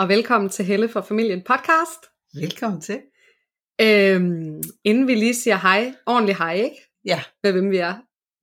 [0.00, 2.00] og velkommen til Helle for Familien podcast.
[2.34, 3.00] Velkommen til.
[3.80, 6.76] Øhm, inden vi lige siger hej, ordentligt hej, ikke?
[7.04, 7.22] Ja.
[7.42, 7.94] Med hvem vi er.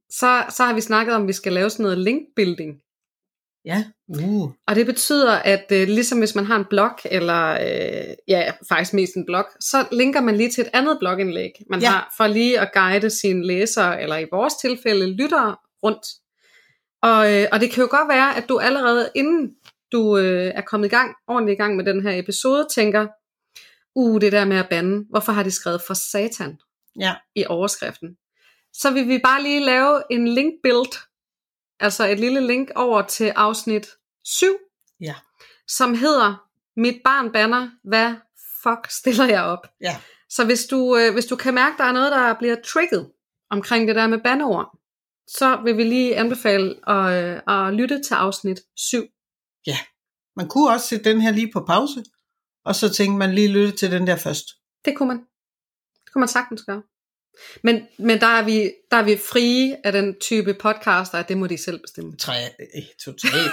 [0.09, 2.81] Så, så har vi snakket om, at vi skal lave sådan noget linkbuilding.
[3.65, 3.83] Ja.
[4.07, 4.51] Uh.
[4.67, 8.93] Og det betyder, at øh, ligesom hvis man har en blog, eller øh, ja, faktisk
[8.93, 11.87] mest en blog, så linker man lige til et andet blogindlæg, man Ja.
[11.89, 16.05] har, for lige at guide sine læsere, eller i vores tilfælde lyttere rundt.
[17.01, 19.51] Og, øh, og det kan jo godt være, at du allerede inden
[19.91, 23.07] du øh, er kommet i gang, ordentligt i gang med den her episode, tænker,
[23.95, 26.57] uh, det der med at bande, hvorfor har de skrevet for satan
[26.99, 27.15] Ja.
[27.35, 28.17] i overskriften?
[28.73, 30.97] Så vil vi bare lige lave en link build,
[31.79, 33.87] altså et lille link over til afsnit
[34.23, 34.45] 7,
[35.01, 35.15] Ja.
[35.67, 36.43] som hedder
[36.79, 38.15] Mit barn banner, hvad
[38.63, 39.67] fuck stiller jeg op?
[39.81, 39.97] Ja.
[40.29, 43.11] Så hvis du, øh, hvis du kan mærke, der er noget, der bliver trigget
[43.49, 44.77] omkring det der med bandeord,
[45.27, 49.03] så vil vi lige anbefale at, øh, at lytte til afsnit 7.
[50.35, 52.03] Man kunne også sætte den her lige på pause,
[52.65, 54.45] og så tænke man lige lytte til den der først.
[54.85, 55.17] Det kunne man.
[56.05, 56.81] Det kunne man sagtens gøre.
[57.63, 61.37] Men, men der, er vi, der er vi frie af den type podcaster, at det
[61.37, 62.15] må de selv bestemme.
[62.17, 63.51] Tre, eh, totalt.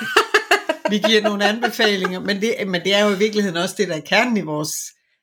[0.90, 3.94] vi giver nogle anbefalinger, men det, men det er jo i virkeligheden også det, der
[3.94, 4.72] er kernen i vores,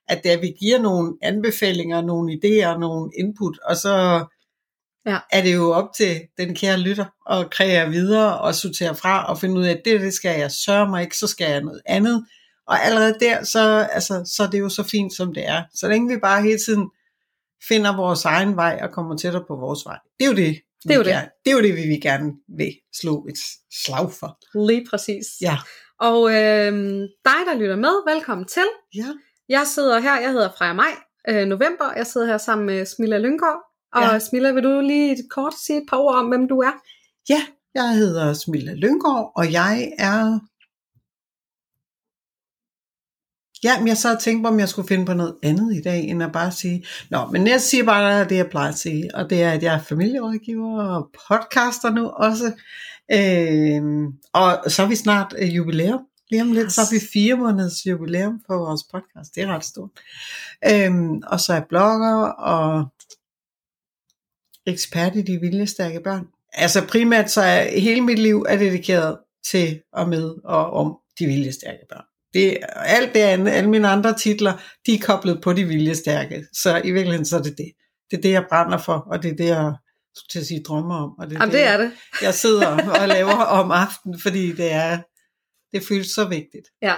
[0.07, 4.25] at det er, at vi giver nogle anbefalinger, nogle idéer, nogle input, og så
[5.05, 5.17] Ja.
[5.31, 9.39] er det jo op til den kære lytter at kreere videre og sortere fra og
[9.39, 11.81] finde ud af, at det, det skal jeg sørge mig ikke, så skal jeg noget
[11.85, 12.25] andet.
[12.67, 15.63] Og allerede der, så, altså, så er det jo så fint, som det er.
[15.73, 16.89] Så længe vi bare hele tiden
[17.67, 19.97] finder vores egen vej og kommer tættere på vores vej.
[20.19, 21.13] Det er jo det, Det er jo det.
[21.13, 23.37] Gerne, det er jo det, vi, vi gerne vil slå et
[23.85, 24.37] slag for.
[24.67, 25.25] Lige præcis.
[25.41, 25.57] Ja.
[25.99, 26.73] Og øh,
[27.25, 28.67] dig, der lytter med, velkommen til.
[28.95, 29.07] Ja.
[29.49, 30.95] Jeg sidder her, jeg hedder Freja Maj,
[31.29, 31.93] øh, november.
[31.95, 33.70] Jeg sidder her sammen med Smilla Lyngård.
[33.93, 34.19] Og ja.
[34.19, 36.71] Smilla, vil du lige kort sige et par ord om, hvem du er?
[37.29, 37.41] Ja,
[37.75, 40.39] jeg hedder Smilla Lyngård, og jeg er...
[43.63, 45.99] Ja, men jeg så tænkte på, om jeg skulle finde på noget andet i dag,
[46.03, 46.85] end at bare sige...
[47.09, 49.75] Nå, men jeg siger bare det, jeg plejer at sige, og det er, at jeg
[49.75, 52.51] er familierådgiver og podcaster nu også.
[53.13, 55.99] Øhm, og så er vi snart øh, jubilæum.
[56.31, 56.73] Lige om lidt, Yes.
[56.73, 59.35] så har vi fire måneders jubilæum for vores podcast.
[59.35, 59.89] Det er ret stort.
[60.69, 62.85] Øhm, og så er jeg blogger og
[64.67, 66.27] ekspert i de viljestærke børn.
[66.53, 69.17] Altså primært så er hele mit liv er dedikeret
[69.51, 72.03] til og med og om de viljestærke børn.
[72.33, 74.53] Det, alt det andet, alle mine andre titler,
[74.85, 76.45] de er koblet på de viljestærke.
[76.53, 77.71] Så i virkeligheden så er det det.
[78.11, 79.73] Det er det, jeg brænder for, og det er det, jeg
[80.31, 81.09] til at sige drømmer om.
[81.19, 81.91] Og det er Jamen, det er det.
[82.21, 84.97] jeg sidder og laver om aftenen, fordi det er,
[85.73, 86.67] det føles så vigtigt.
[86.81, 86.95] Ja.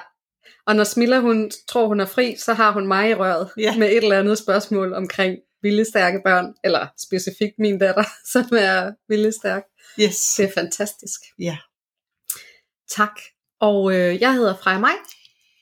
[0.68, 3.78] Og når Smilla hun tror, hun er fri, så har hun mig i røret Ja.
[3.78, 8.04] med et eller andet spørgsmål omkring viljestærke børn, eller specifikt min datter,
[8.34, 9.64] som er viljestærk.
[10.00, 10.34] Yes.
[10.38, 11.22] Det er fantastisk.
[11.40, 11.58] Ja.
[12.90, 13.20] Tak.
[13.62, 14.96] Og øh, jeg hedder Freja Maj,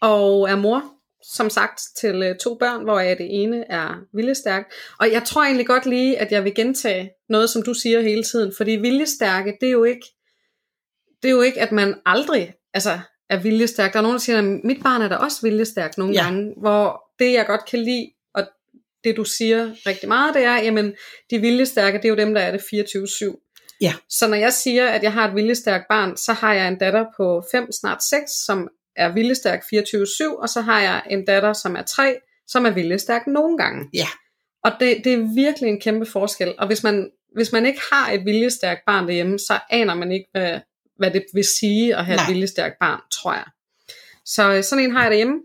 [0.02, 0.84] og er mor,
[1.24, 4.72] som sagt, til øh, to børn, hvor det ene er viljestærk.
[5.00, 8.24] Og jeg tror egentlig godt lige, at jeg vil gentage noget, som du siger hele
[8.24, 10.08] tiden, fordi viljestærke, det er jo ikke,
[11.22, 13.94] det er jo ikke, at man aldrig altså, er viljestærk.
[13.94, 16.24] Der er nogen, der siger, at mit barn er da også viljestærk nogle Ja.
[16.24, 18.12] gange, hvor det, jeg godt kan lide,
[19.04, 20.96] det du siger rigtig meget, det er, jamen,
[21.30, 23.78] de viljestærke, det er jo dem, der er det 24-7.
[23.82, 23.94] Ja.
[24.10, 27.06] Så når jeg siger, at jeg har et viljestærkt barn, så har jeg en datter
[27.18, 31.76] på 5, snart 6, som er viljestærk 24-7, og så har jeg en datter, som
[31.76, 32.16] er 3,
[32.48, 33.90] som er viljestærk nogle gange.
[33.94, 34.08] Ja.
[34.64, 36.54] Og det, det er virkelig en kæmpe forskel.
[36.58, 40.26] Og hvis man, hvis man ikke har et viljestærkt barn derhjemme, så aner man ikke,
[40.32, 40.60] hvad,
[40.98, 42.26] hvad det vil sige at have Nej.
[42.26, 43.46] et viljestærkt barn, tror jeg.
[44.26, 45.40] Så sådan en har jeg derhjemme.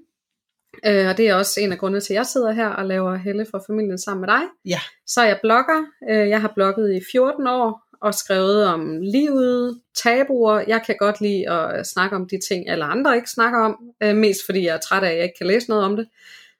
[0.86, 3.16] Øh, og det er også en af grundene til, at jeg sidder her og laver
[3.16, 4.42] Helle for familien sammen med dig.
[4.64, 4.80] Ja.
[5.06, 5.84] Så er jeg blogger.
[6.10, 10.64] Øh, jeg har blogget i 14 år og skrevet om livet, tabuer.
[10.68, 13.76] Jeg kan godt lide at snakke om de ting, alle andre ikke snakker om.
[14.02, 16.08] Øh, mest fordi jeg er træt af, at jeg ikke kan læse noget om det.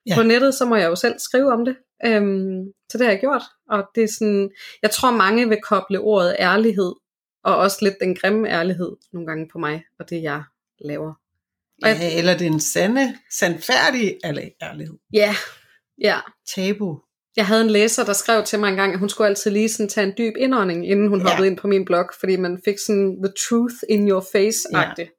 [0.07, 0.15] Ja.
[0.17, 1.77] På nettet, så må jeg jo selv skrive om det.
[2.07, 3.43] Øhm, så det har jeg gjort.
[3.71, 4.51] Og det er sådan,
[4.83, 6.93] jeg tror mange vil koble ordet ærlighed,
[7.45, 10.43] og også lidt den grimme ærlighed nogle gange på mig, og det jeg
[10.81, 11.15] laver.
[11.83, 14.95] Og jeg- Ja, eller den sande, sandfærdige ærlig- ærlighed.
[15.13, 15.37] Ja,
[16.03, 16.19] ja.
[16.55, 17.01] Tabu.
[17.37, 19.69] Jeg havde en læser, der skrev til mig en gang, at hun skulle altid lige
[19.69, 21.29] sådan tage en dyb indånding, inden hun Ja.
[21.29, 25.13] hoppede ind på min blog, fordi man fik sådan the truth in your face-agtigt.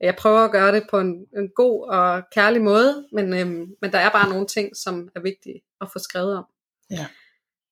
[0.00, 3.92] Jeg prøver at gøre det på en, en god og kærlig måde, men, øhm, men
[3.92, 6.44] der er bare nogle ting, som er vigtige at få skrevet om.
[6.90, 7.06] Ja.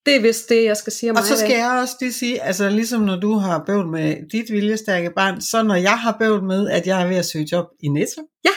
[0.08, 2.12] Det er vist det, jeg skal sige om Og mig så skal jeg også lige
[2.12, 6.16] sige, altså ligesom når du har bøvl med dit viljestærke barn, så når jeg har
[6.18, 8.50] bøvl med, at jeg er ved at søge job i Netto, Ja.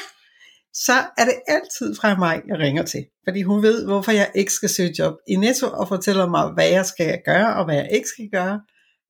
[0.73, 3.05] så er det altid fra mig, jeg ringer til.
[3.27, 6.67] Fordi hun ved, hvorfor jeg ikke skal søge job i Netto, og fortæller mig, hvad
[6.67, 8.61] jeg skal gøre, og hvad jeg ikke skal gøre.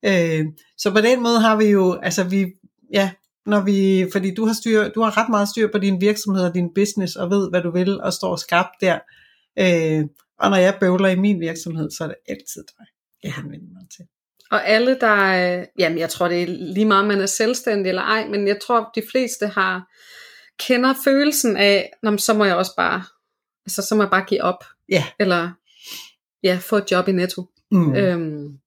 [0.04, 0.44] Øh,
[0.78, 2.46] så på den måde har vi jo, altså vi,
[2.92, 3.10] ja,
[3.46, 6.54] når vi, fordi du har, styr, du har ret meget styr på din virksomhed og
[6.54, 8.98] din business, og ved, hvad du vil, og står skarpt der.
[9.58, 10.04] Øh,
[10.42, 12.86] og når jeg bøvler i min virksomhed, så er det altid dig,
[13.22, 14.04] jeg henvender mig til.
[14.50, 18.02] Og alle, der, øh, jamen jeg tror, det er lige meget, man er selvstændig eller
[18.02, 19.88] ej, men jeg tror, de fleste har,
[20.58, 23.04] kender følelsen af, Nå, så må jeg også bare,
[23.66, 24.64] altså så må jeg bare give op.
[24.88, 25.04] Ja.
[25.20, 25.50] Eller,
[26.42, 27.46] ja, få et job i Netto.
[27.70, 27.94] Mm.
[27.94, 28.58] Øhm,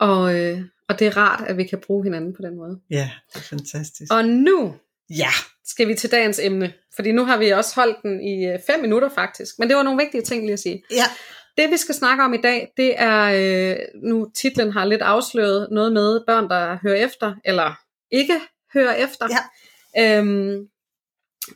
[0.00, 2.80] og, øh, og det er rart, at vi kan bruge hinanden på den måde.
[2.90, 4.12] Ja, det er fantastisk.
[4.12, 4.74] Og nu
[5.10, 5.30] Ja,
[5.72, 8.80] skal vi til dagens emne, fordi nu har vi også holdt den i øh, fem
[8.80, 10.82] minutter faktisk, men det var nogle vigtige ting lige at sige.
[10.90, 11.04] ja,
[11.56, 15.68] Det vi skal snakke om i dag, det er, øh, nu titlen har lidt afsløret
[15.70, 17.80] noget med børn, der hører efter, eller
[18.10, 18.40] ikke
[18.74, 19.28] hører efter.
[19.96, 20.18] Ja.
[20.18, 20.66] Øhm,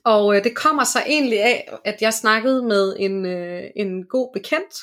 [0.05, 4.33] og øh, det kommer sig egentlig af, at jeg snakkede med en, øh, en god
[4.33, 4.75] bekendt,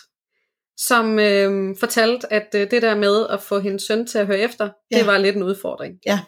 [0.78, 4.40] som øh, fortalte, at øh, det der med at få hendes søn til at høre
[4.40, 4.70] efter.
[4.92, 4.98] Ja.
[4.98, 5.94] det var lidt en udfordring.
[6.06, 6.20] Ja.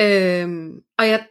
[0.00, 1.24] Øhm, og jeg,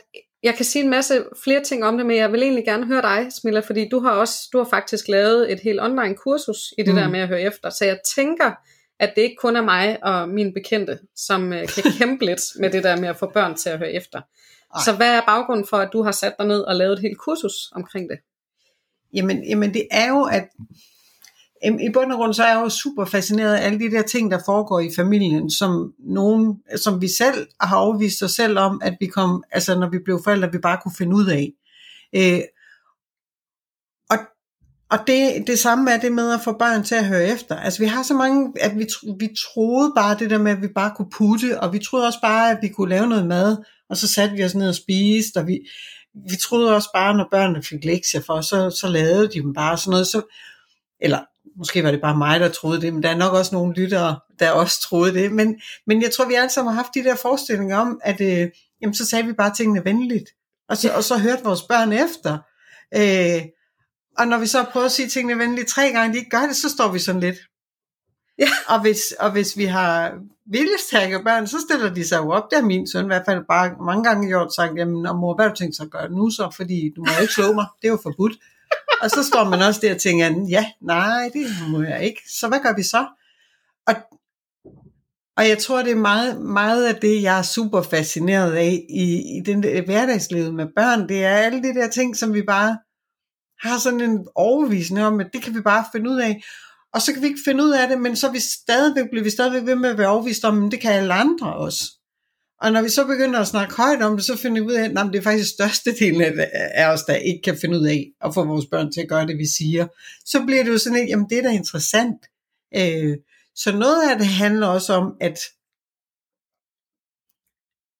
[0.44, 3.02] jeg kan sige en masse flere ting om det, men jeg vil egentlig gerne høre
[3.02, 6.82] dig, Smilla, fordi du har også du har faktisk lavet et helt online kursus i
[6.84, 6.96] det mm.
[6.96, 7.70] Der med at høre efter.
[7.70, 8.52] Så jeg tænker,
[9.00, 12.70] at det ikke kun er mig og mine bekendte, som øh, kan kæmpe lidt med
[12.70, 14.22] det der med at få børn til at høre efter.
[14.76, 14.82] Ej.
[14.86, 17.18] Så hvad er baggrunden for, at du har sat dig ned og lavet et helt
[17.18, 18.20] kursus omkring det?
[19.14, 20.48] Jamen, jamen det er jo, at
[21.66, 24.02] Øhm, i bund og grund, så er jeg jo super fascineret af alle de der
[24.02, 28.82] ting, der foregår i familien, som nogen, som vi selv har overvist os selv om,
[28.84, 31.52] at vi kom, altså når vi blev forældre, vi bare kunne finde ud af.
[32.16, 32.42] Øh,
[34.10, 34.18] og
[34.92, 37.56] og det, det samme er det med at få børn til at høre efter.
[37.56, 38.88] Altså vi har så mange, at vi,
[39.20, 42.20] vi troede bare det der med, at vi bare kunne putte, og vi troede også
[42.22, 43.58] bare, at vi kunne lave noget mad,
[43.90, 45.60] og så satte vi os ned og spiste, og vi,
[46.30, 49.78] vi troede også bare, når børnene fik lektier for, så, så lavede de dem bare
[49.78, 50.08] sådan noget.
[50.08, 50.22] Så,
[51.02, 51.20] eller
[51.58, 54.20] måske var det bare mig, der troede det, men der er nok også nogle lyttere,
[54.40, 55.32] der også troede det.
[55.32, 58.50] Men, men jeg tror, vi alle sammen har haft de der forestillinger om, at øh,
[58.82, 60.30] jamen, så sagde vi bare tingene venligt.
[60.70, 62.38] Og så, og så hørte vores børn efter.
[62.96, 63.42] Øh,
[64.18, 66.56] og når vi så prøver at sige tingene venligt tre gange, de ikke gør det,
[66.56, 67.38] så står vi sådan lidt.
[68.40, 68.50] Ja.
[68.68, 70.14] Og, hvis, og hvis vi har
[70.46, 72.44] viljestærke børn, så stiller de sig jo op.
[72.50, 75.36] Det har min søn i hvert fald bare mange gange gjort sagt, jamen og mor,
[75.36, 76.50] hvad har du tænkt sig at gøre nu så?
[76.56, 78.34] Fordi du må ikke slå mig, det er jo forbudt.
[79.02, 82.22] Og så står man også der og tænker, ja, nej, det må jeg ikke.
[82.40, 83.08] Så hvad gør vi så?
[83.88, 83.96] Og,
[85.38, 89.38] og jeg tror, det er meget, meget af det, jeg er super fascineret af i,
[89.38, 91.10] i den der hverdagslivet med børn.
[91.10, 92.78] Det er alle de der ting, som vi bare
[93.62, 96.44] har sådan en overvisning om, at det kan vi bare finde ud af.
[96.94, 99.24] Og så kan vi ikke finde ud af det, men så er vi stadigvæk, bliver
[99.24, 101.99] vi stadigvæk ved med at være overvist om, at det kan alle andre også.
[102.62, 104.84] Og når vi så begynder at snakke højt om det, så finder vi ud af,
[104.84, 106.22] at nej, det er faktisk størstedelen
[106.52, 109.28] af, os, der ikke kan finde ud af at få vores børn til at gøre
[109.28, 109.88] det, vi siger.
[110.26, 112.18] Så bliver det jo sådan et, jamen det er da interessant.
[112.76, 113.18] Øh,
[113.56, 115.40] så noget af det handler også om, at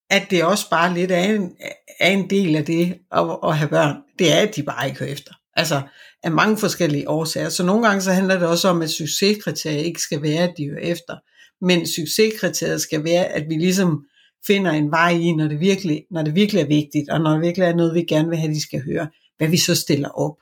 [0.10, 1.56] at det også bare lidt er en,
[2.00, 3.96] er en del af det at, at have børn.
[4.20, 5.34] Det er, at de bare ikke hører efter.
[5.56, 5.82] Altså
[6.24, 7.50] af mange forskellige årsager.
[7.50, 10.70] Så nogle gange så handler det også om, at succeskriteriet ikke skal være, at de
[10.70, 11.18] hører efter.
[11.66, 14.06] Men succeskriteriet skal være, at vi ligesom
[14.48, 17.42] finder en vej i, når det virkelig, når det virkelig er vigtigt, og når det
[17.42, 19.08] virkelig er noget, vi gerne vil have, de skal høre,
[19.38, 20.36] hvad vi så stiller op.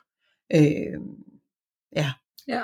[0.55, 0.99] Øh,
[1.95, 2.11] ja.
[2.47, 2.63] Ja.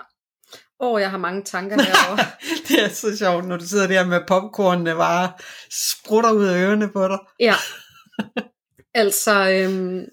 [0.80, 2.26] Åh, jeg har mange tanker herovre.
[2.68, 5.32] det er så sjovt, når du sidder der med popcornene bare
[5.72, 7.20] sprutter ud af ørerne på dig.
[7.40, 7.54] Ja.
[8.94, 10.06] Altså, øhm,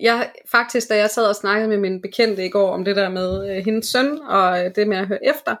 [0.00, 3.08] jeg, faktisk da jeg sad og snakkede med min bekendte i går om det der
[3.08, 5.56] med øh, hendes søn, og øh, det med at høre efter,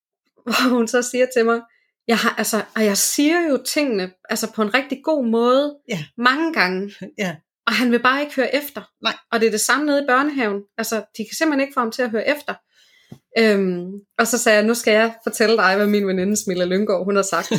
[0.44, 1.60] hvor hun så siger til mig,
[2.08, 5.98] jeg har, altså, og jeg siger jo tingene altså på en rigtig god måde, Ja.
[6.18, 7.36] mange gange, Ja.
[7.66, 8.82] og han vil bare ikke høre efter.
[9.02, 9.12] Nej.
[9.32, 10.62] Og det er det samme nede i børnehaven.
[10.78, 12.54] Altså, de kan simpelthen ikke få ham til at høre efter.
[13.38, 17.04] Øhm, og så sagde jeg, nu skal jeg fortælle dig, hvad min veninde Smilla Lyngård,
[17.04, 17.52] hun har sagt.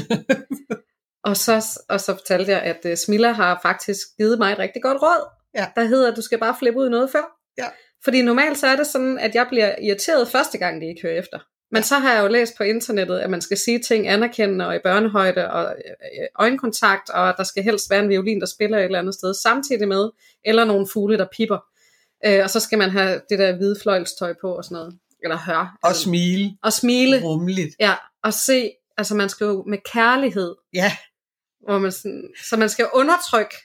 [1.30, 4.82] og, så, og så fortalte jeg, at uh, Smilla har faktisk givet mig et rigtig
[4.82, 5.68] godt råd, Ja.
[5.76, 7.24] der hedder, at du skal bare flippe ud noget før.
[7.58, 7.68] Ja.
[8.04, 11.20] Fordi normalt så er det sådan, at jeg bliver irriteret første gang, de ikke hører
[11.20, 11.40] efter.
[11.72, 14.76] Men så har jeg jo læst på internettet, at man skal sige ting anerkendende og
[14.76, 18.84] i børnehøjde og øh, øjenkontakt, og der skal helst være en violin, der spiller et
[18.84, 20.10] eller andet sted samtidig med,
[20.46, 21.60] eller nogle fugle, der pipper.
[22.26, 24.98] Øh, og så skal man have det der hvide fløjlstøj på og sådan noget.
[25.24, 25.70] Eller høre.
[25.84, 26.58] Og smile.
[26.64, 27.22] Og smile.
[27.24, 27.76] Rummeligt.
[27.80, 30.92] Ja, og se, altså man skal jo med kærlighed, Ja,
[31.66, 33.56] hvor man sådan, så man skal undertrykke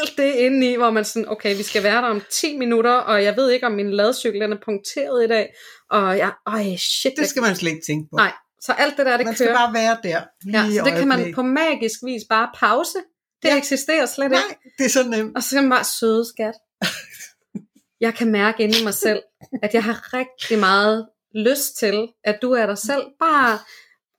[0.00, 3.24] alt det indeni, hvor man sådan, okay, vi skal være der om 10 minutter, og
[3.24, 5.54] jeg ved ikke, om min ladcykel den er punkteret i dag,
[5.90, 8.16] og jeg, øj, shit, det skal man slet ikke tænke på.
[8.16, 9.58] Nej, så alt det der, det man skal kører.
[9.58, 10.22] bare være der.
[10.52, 12.98] ja, lige så det kan man på magisk vis bare pause.
[13.42, 13.52] Det Ja.
[13.52, 13.58] ja.
[13.58, 14.34] eksisterer slet ikke.
[14.34, 15.36] Nej, det er så nemt.
[15.36, 16.54] Og så kan man bare søde skat.
[18.00, 19.22] Jeg kan mærke inde i mig selv,
[19.62, 23.02] at jeg har rigtig meget lyst til, at du er dig selv.
[23.20, 23.58] Bare,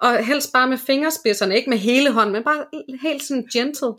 [0.02, 2.66] og helst bare med fingerspidserne, ikke med hele hånden, men bare
[3.02, 3.94] helt sådan gentle.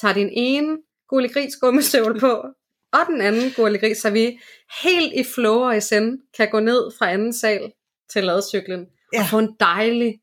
[0.00, 0.76] tager din ene
[1.10, 2.44] gule gris gummistøvle på,
[2.92, 4.40] og den anden gule gris, så vi
[4.82, 7.72] helt i flow og i send kan gå ned fra anden sal
[8.12, 8.80] til ladcyklen,
[9.12, 9.18] ja.
[9.18, 9.22] Ja.
[9.22, 10.14] og få en dejlig,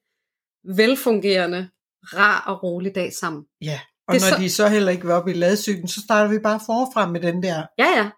[0.76, 1.70] velfungerende,
[2.04, 3.44] rar og rolig dag sammen.
[3.62, 4.42] Ja, og Det når så...
[4.42, 7.44] de så heller ikke vil op i ladcyklen, så starter vi bare forfra med den
[7.44, 7.64] der.
[7.78, 8.10] Ja, ja.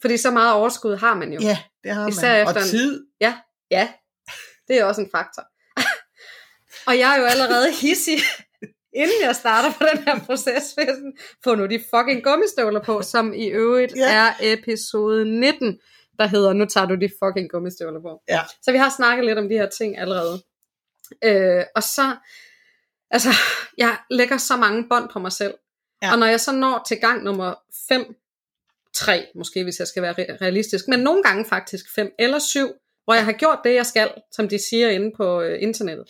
[0.00, 1.40] Fordi så meget overskud har man jo.
[1.42, 2.40] Ja, det har Især man.
[2.42, 3.06] efter Og en- tid.
[3.20, 3.34] Ja,
[4.68, 5.42] det er også en faktor.
[6.88, 8.18] og jeg er jo allerede hissig,
[8.94, 10.74] inden jeg starter på den her proces.
[10.74, 14.14] for jeg sådan, Få nu de fucking gummistøvler på, som i øvrigt Ja.
[14.14, 15.78] er episode 19,
[16.18, 18.22] der hedder, nu tager du de fucking gummistøvler på.
[18.28, 18.40] Ja.
[18.62, 20.42] Så vi har snakket lidt om de her ting allerede.
[21.24, 22.16] Øh, og så,
[23.10, 23.28] altså,
[23.78, 25.54] jeg lægger så mange bånd på mig selv.
[26.02, 26.12] Ja.
[26.12, 27.54] Og når jeg så når til gang nummer
[27.88, 28.14] 5,
[28.94, 32.68] 3 måske, hvis jeg skal være re- realistisk, men nogle gange faktisk 5 eller 7,
[33.04, 36.06] hvor jeg har gjort det, jeg skal, som de siger inde på øh, internettet.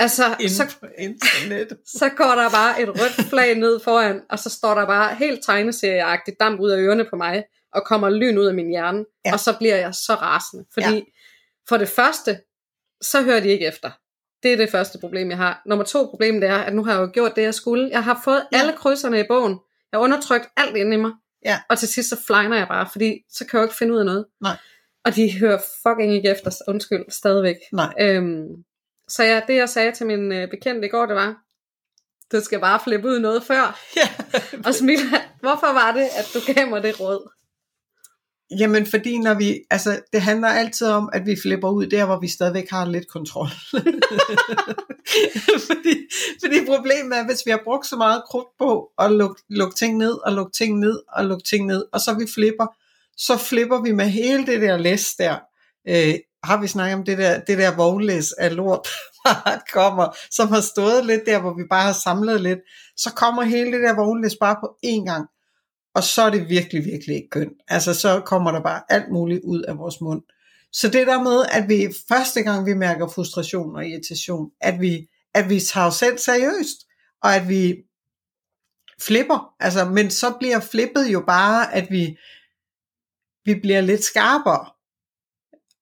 [0.00, 1.78] Altså, Inden så, på internettet.
[2.00, 5.40] så går der bare et rødt flag ned foran, og så står der bare helt
[5.44, 9.32] tegneserieagtigt damp ud af ørerne på mig, og kommer lyn ud af min hjerne, Ja.
[9.32, 10.64] og så bliver jeg så rasende.
[10.74, 11.00] Fordi Ja.
[11.68, 12.40] for det første,
[13.02, 13.90] så hører de ikke efter.
[14.42, 15.62] Det er det første problem, jeg har.
[15.66, 17.88] Nummer to problem, det er, at nu har jeg jo gjort det, jeg skulle.
[17.92, 18.58] Jeg har fået ja.
[18.60, 19.52] alle krydserne i bogen.
[19.92, 21.10] Jeg har undertrykt alt inde i mig.
[21.44, 21.60] Ja.
[21.68, 23.98] Og til sidst så flyner jeg bare, fordi så kan jeg jo ikke finde ud
[23.98, 24.26] af noget.
[24.42, 24.56] Nej.
[25.04, 27.56] Og de hører fucking ikke efter, undskyld, stadigvæk.
[27.72, 27.94] Nej.
[28.00, 28.46] Øhm,
[29.14, 31.36] så ja, det jeg sagde til min øh, bekendte i går, det var,
[32.32, 33.80] du skal bare flippe ud noget før.
[33.96, 34.08] Ja.
[34.66, 37.30] Og Smilla, hvorfor var det, at du gav mig det råd?
[38.58, 42.20] Jamen fordi når vi, altså det handler altid om, at vi flipper ud der, hvor
[42.20, 43.46] vi stadigvæk har lidt kontrol.
[45.68, 45.96] fordi,
[46.42, 49.98] fordi problemet er, hvis vi har brugt så meget krudt på at lukke, lukke ting
[49.98, 52.66] ned, og lukke ting ned, og lukke ting ned, og så vi flipper,
[53.16, 55.38] så flipper vi med hele det der læs der.
[55.88, 56.14] Øh,
[56.44, 58.88] har vi snakket om det der, det der vognlæs af lort,
[59.24, 62.58] der kommer, som har stået lidt der, hvor vi bare har samlet lidt,
[62.96, 65.28] så kommer hele det der vognlæs bare på én gang.
[65.94, 67.52] Og så er det virkelig, virkelig ikke kønt.
[67.68, 70.22] Altså så kommer der bare alt muligt ud af vores mund.
[70.72, 75.08] Så det der med, at vi første gang vi mærker frustration og irritation, at vi,
[75.34, 76.76] at vi tager os selv seriøst,
[77.22, 77.76] og at vi
[79.00, 79.54] flipper.
[79.60, 82.18] Altså, men så bliver flippet jo bare, at vi,
[83.44, 84.71] vi bliver lidt skarpere.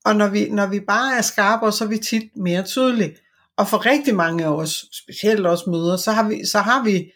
[0.04, 3.16] Og når vi, når vi bare er skarpere, så er vi tit mere tydelige.
[3.56, 7.12] Og for rigtig mange af os, specielt os møder, så har vi, så har vi,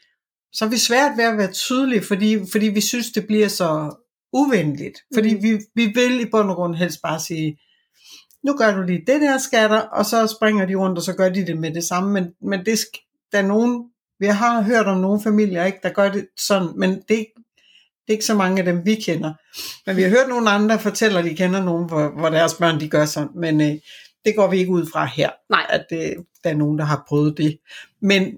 [0.53, 3.97] så er vi svært ved at være tydelige, fordi, fordi vi synes, det bliver så
[4.33, 4.99] uvenligt.
[5.15, 5.43] Fordi Mm.
[5.43, 7.59] vi, vi vil i bund og grund helst bare sige,
[8.45, 11.29] nu gør du lige det der skatter, og så springer de rundt, og så gør
[11.29, 12.13] de det med det samme.
[12.13, 12.79] Men, men det,
[13.33, 13.85] der er nogen,
[14.19, 17.33] vi har hørt om nogle familier, ikke, der gør det sådan, men det er, ikke,
[18.07, 19.33] det er ikke så mange af dem, vi kender.
[19.87, 22.81] Men vi har hørt nogle andre fortælle, at de kender nogen, hvor, hvor deres børn
[22.81, 23.29] de gør sådan.
[23.37, 23.77] Men øh,
[24.25, 25.67] det går vi ikke ud fra her, Nej.
[25.69, 27.59] at det, der er nogen, der har prøvet det.
[28.03, 28.33] Men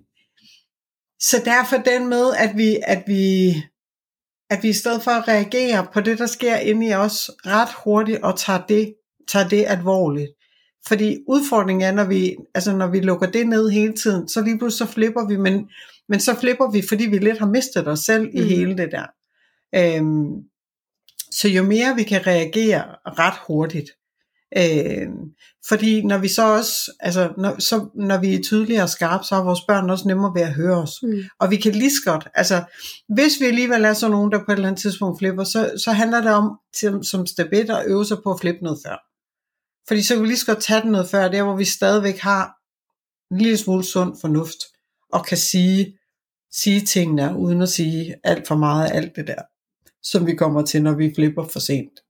[1.20, 3.54] så derfor den med, at vi, at vi,
[4.50, 7.68] at vi i stedet for at reagere på det, der sker inde i os, ret
[7.84, 8.94] hurtigt og tager det,
[9.28, 10.30] tager det alvorligt.
[10.88, 14.58] Fordi udfordringen er, når vi, altså når vi lukker det ned hele tiden, så lige
[14.58, 15.68] pludselig så flipper vi, men,
[16.08, 18.48] men så flipper vi, fordi vi lidt har mistet os selv i Mhm.
[18.48, 19.06] hele det der.
[19.76, 20.42] Øhm,
[21.32, 23.90] så jo mere vi kan reagere ret hurtigt,
[24.56, 25.08] øh,
[25.68, 29.34] fordi når vi så også, altså når, så, når vi er tydeligere og skarpe, så
[29.34, 30.92] er vores børn også nemmere ved at høre os.
[31.02, 31.22] Mm.
[31.40, 32.64] Og vi kan lige så godt, altså
[33.08, 35.92] hvis vi alligevel er sådan nogen, der på et eller andet tidspunkt flipper, så, så
[35.92, 38.96] handler det om til, som step 1 at øve sig på at flippe noget før.
[39.88, 42.18] Fordi så kan vi lige så godt tage den noget før, der hvor vi stadigvæk
[42.18, 42.54] har
[43.34, 44.58] en lille smule sund fornuft,
[45.12, 45.98] og kan sige,
[46.52, 49.42] sige tingene, uden at sige alt for meget af alt det der,
[50.10, 52.00] som vi kommer til, når vi flipper for sent.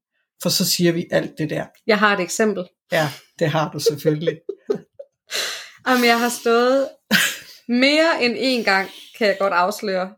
[0.43, 1.67] For så siger vi alt det der.
[1.87, 2.65] Jeg har et eksempel.
[2.93, 4.41] Ja, det har du selvfølgelig.
[5.89, 6.89] Jamen, jeg har stået
[7.69, 8.89] mere end en gang,
[9.19, 10.11] kan jeg godt afsløre.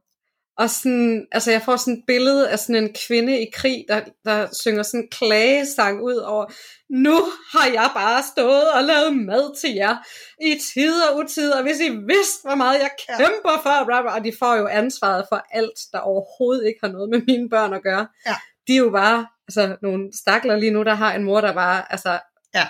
[0.59, 4.01] Og sådan, altså jeg får sådan et billede af sådan en kvinde i krig, der,
[4.25, 6.47] der synger sådan en klagesang ud over,
[6.91, 7.17] nu
[7.53, 9.97] har jeg bare stået og lavet mad til jer
[10.43, 13.17] i tid og utid, og hvis I vidste, hvor meget jeg Ja.
[13.17, 16.91] kæmper for, bla, bla, og de får jo ansvaret for alt, der overhovedet ikke har
[16.93, 18.07] noget med mine børn at gøre.
[18.27, 18.37] Ja.
[18.67, 21.93] De er jo bare altså, nogle stakler lige nu, der har en mor, der bare
[21.93, 22.19] altså,
[22.55, 22.67] Ja.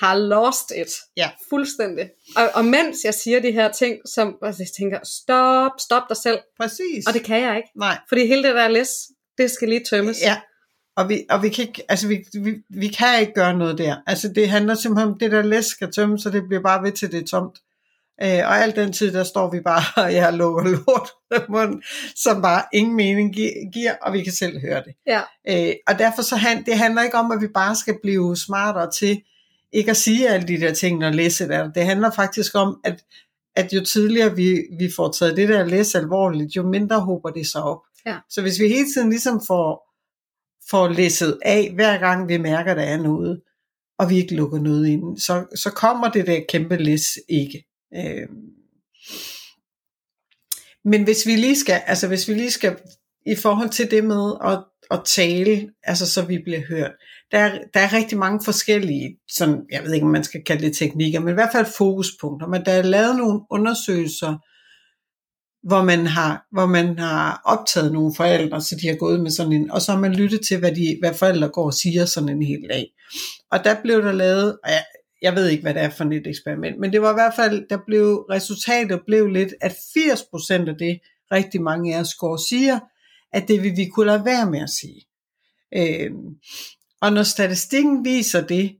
[0.00, 0.92] Har lost it.
[1.16, 1.30] Ja.
[1.50, 2.10] Fuldstændig.
[2.36, 6.16] Og, og mens jeg siger de her ting, som altså, jeg tænker, stop, stop dig
[6.16, 6.38] selv.
[6.60, 7.06] Præcis.
[7.06, 7.68] Og det kan jeg ikke.
[7.76, 8.88] Nej, Fordi hele det der læs,
[9.38, 10.20] det skal lige tømmes.
[10.22, 10.36] Ja,
[10.96, 13.96] og vi, og vi kan ikke, altså vi, vi, vi kan ikke gøre noget der.
[14.06, 16.92] Altså det handler simpelthen om, det der læs skal tømmes, så det bliver bare ved
[16.92, 17.58] til det er tomt.
[18.22, 21.08] Øh, og al den tid, der står vi bare, og jeg lukker lort
[21.48, 21.82] munden,
[22.16, 24.94] som bare ingen mening gi- giver, og vi kan selv høre det.
[25.06, 25.20] Ja.
[25.48, 28.90] Øh, og derfor så han, det handler ikke om, at vi bare skal blive smartere
[28.90, 29.22] til
[29.72, 31.72] ikke at sige alle de der ting, når læse der.
[31.72, 33.04] Det handler faktisk om, at,
[33.56, 37.46] at jo tidligere vi, vi får taget det der læs alvorligt, jo mindre håber det
[37.46, 37.80] sig op.
[38.06, 38.18] Ja.
[38.30, 39.92] Så hvis vi hele tiden ligesom får,
[40.70, 43.40] får læsset af, hver gang vi mærker, der er noget,
[43.98, 47.66] og vi ikke lukker noget ind, så, så kommer det der kæmpe læs ikke.
[47.96, 48.28] Øh.
[50.84, 52.76] Men hvis vi lige skal, altså hvis vi lige skal
[53.26, 56.92] i forhold til det med at, at tale, altså så vi bliver hørt,
[57.30, 60.66] der er, der er rigtig mange forskellige, sådan, jeg ved ikke, om man skal kalde
[60.66, 62.48] det teknikker, men i hvert fald fokuspunkter.
[62.48, 64.36] Men der er lavet nogle undersøgelser,
[65.68, 69.52] hvor man har, hvor man har optaget nogle forældre, så de har gået med sådan
[69.52, 72.28] en, og så har man lyttet til, hvad, de, hvad forældre går og siger sådan
[72.28, 72.86] en hel dag.
[73.52, 74.84] Og der blev der lavet, og jeg,
[75.22, 77.68] jeg ved ikke, hvad det er for et eksperiment, men det var i hvert fald,
[77.70, 80.98] der blev, resultatet blev lidt, at 80% af det,
[81.32, 82.78] rigtig mange af os går og siger,
[83.36, 85.02] at det vil vi kunne lade være med at sige.
[85.76, 86.10] Øh,
[87.00, 88.76] og når statistikken viser det,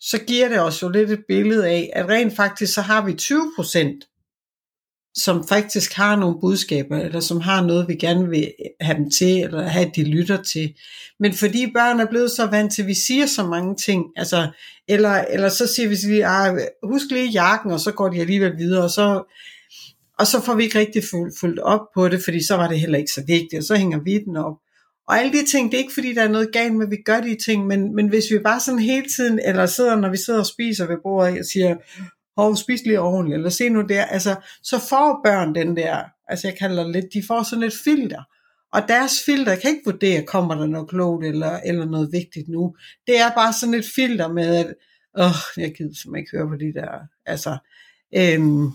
[0.00, 3.14] så giver det os jo lidt et billede af, at rent faktisk så har vi
[3.14, 4.04] 20 procent,
[5.14, 9.42] som faktisk har nogle budskaber, eller som har noget, vi gerne vil have dem til,
[9.42, 10.74] eller have, at de lytter til.
[11.20, 14.50] Men fordi børn er blevet så vant til, at vi siger så mange ting, altså,
[14.88, 18.58] eller, eller så siger vi lige, ah, husk lige jakken, og så går de alligevel
[18.58, 19.34] videre, og så,
[20.18, 21.02] og så får vi ikke rigtig
[21.40, 24.00] fuldt op på det, fordi så var det heller ikke så vigtigt, og så hænger
[24.00, 24.56] vi den op.
[25.08, 26.96] Og alle de ting, det er ikke fordi, der er noget galt med, at vi
[27.04, 30.16] gør de ting, men, men hvis vi bare sådan hele tiden, eller sidder, når vi
[30.16, 31.76] sidder og spiser ved bordet, og siger,
[32.36, 36.48] hov, spis lige ordentligt, eller se nu der, altså, så får børn den der, altså
[36.48, 38.22] jeg kalder det lidt, de får sådan et filter.
[38.72, 42.76] Og deres filter kan ikke vurdere, kommer der noget klogt eller, eller noget vigtigt nu.
[43.06, 44.74] Det er bare sådan et filter med, at
[45.18, 46.90] åh, jeg gider simpelthen ikke høre på de der,
[47.26, 47.58] altså,
[48.16, 48.66] øhm,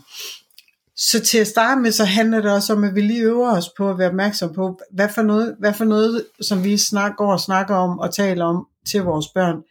[0.97, 3.69] så til at starte med, så handler det også om, at vi lige øver os
[3.77, 7.31] på at være opmærksom på, hvad for noget, hvad for noget som vi snak, går
[7.31, 9.62] og snakker om og taler om til vores børn,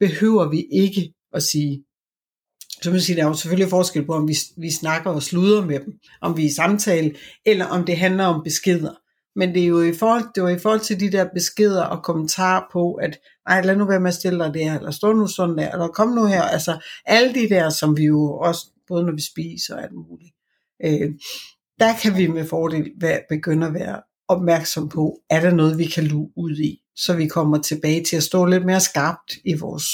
[0.00, 1.84] behøver vi ikke at sige.
[2.82, 5.64] Så man siger, der er jo selvfølgelig forskel på, om vi, vi snakker og sluder
[5.64, 7.14] med dem, om vi er i samtale,
[7.46, 8.94] eller om det handler om beskeder.
[9.36, 12.02] Men det er jo i forhold, det var i forhold til de der beskeder og
[12.04, 15.26] kommentarer på, at ej, lad nu være med at stille dig der, eller stå nu
[15.26, 16.42] sådan der, eller kom nu her.
[16.42, 20.32] Altså alle de der, som vi jo også, både når vi spiser og alt muligt,
[20.84, 21.10] øh,
[21.78, 25.84] der kan vi med fordel være, begynde at være opmærksom på, er der noget, vi
[25.84, 29.54] kan luge ud i, så vi kommer tilbage til at stå lidt mere skarpt i
[29.54, 29.86] vores,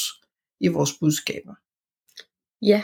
[0.60, 1.54] i vores budskaber.
[2.62, 2.82] Ja.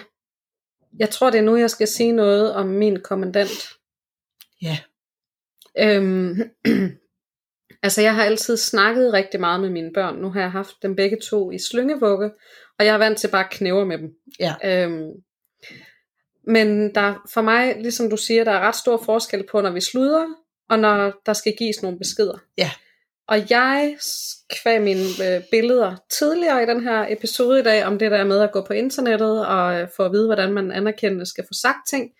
[0.98, 3.68] Jeg tror, det er nu, jeg skal sige noget om min kommandant.
[4.62, 4.78] Ja.
[5.78, 6.36] Øhm,
[7.84, 10.16] altså, jeg har altid snakket rigtig meget med mine børn.
[10.16, 12.30] Nu har jeg haft dem begge to i slyngevugge,
[12.78, 14.14] og jeg er vant til bare at knæve med dem.
[14.40, 14.54] Ja.
[14.64, 15.10] Øhm,
[16.46, 19.80] men der, for mig, ligesom du siger, der er ret stor forskel på, når vi
[19.80, 20.26] sluder,
[20.68, 22.38] og når der skal gives nogle beskeder.
[22.58, 22.70] Ja.
[23.28, 23.96] Og jeg,
[24.62, 28.40] kvæg mine øh, billeder tidligere i den her episode i dag, om det der med
[28.40, 31.88] at gå på internettet og øh, få at vide, hvordan man anerkendende skal få sagt
[31.90, 32.10] ting,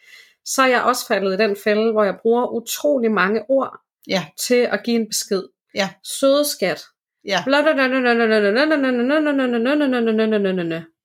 [0.45, 4.27] så er jeg også faldet i den fælde, hvor jeg bruger utrolig mange ord Ja.
[4.41, 5.43] til at give en besked.
[5.75, 5.89] Ja.
[6.05, 6.83] Søde skat.
[7.25, 7.43] Ja.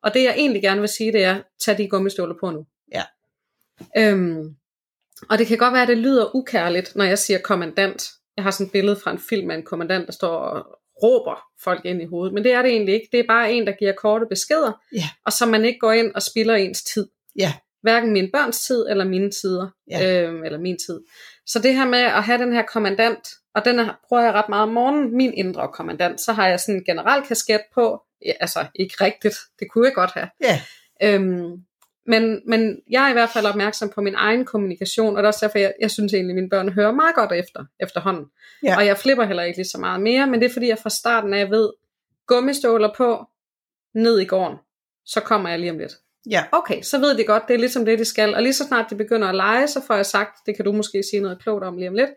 [0.04, 2.66] Og det jeg egentlig gerne vil sige, det er, tag de gummistøvler på nu.
[2.94, 3.04] Ja.
[3.98, 4.56] Øhm,
[5.30, 8.12] og det kan godt være, at det lyder ukærligt, når jeg siger kommandant.
[8.38, 10.66] Jeg har sådan et billede fra en film af en kommandant, der står og
[11.04, 12.34] råber folk ind i hovedet.
[12.34, 13.08] Men det er det egentlig ikke.
[13.12, 15.04] Det er bare en, der giver korte beskeder, Ja.
[15.26, 17.08] og så man ikke går ind og spilder ens tid.
[17.40, 17.54] Ja.
[17.82, 19.68] Hverken min børns tid eller mine tider.
[19.92, 20.22] Ja.
[20.24, 21.02] Øhm, eller min tid.
[21.46, 24.50] Så det her med at have den her kommandant, og den er, bruger jeg ret
[24.50, 28.02] meget om morgenen, min indre kommandant, så har jeg sådan en general kasket på.
[28.26, 30.30] Ja, altså ikke rigtigt, det kunne jeg godt have.
[30.44, 30.62] Ja.
[31.04, 31.52] Øhm,
[32.08, 35.28] men, men jeg er i hvert fald opmærksom på min egen kommunikation, og det er
[35.28, 38.26] også derfor, jeg, jeg synes egentlig, at mine børn hører meget godt efter, efterhånden.
[38.64, 38.78] Ja.
[38.78, 40.90] Og jeg flipper heller ikke lige så meget mere, men det er fordi, jeg fra
[40.90, 41.70] starten af ved,
[42.28, 43.26] gummistøvler på,
[43.94, 44.58] ned i gården,
[45.06, 45.94] så kommer jeg lige om lidt.
[46.30, 46.44] Ja.
[46.52, 48.36] Okay, så ved de godt, det er ligesom det, de skal.
[48.36, 50.72] Og lige så snart de begynder at lege, så får jeg sagt, det kan du
[50.72, 52.10] måske sige noget klogt om lige om lidt.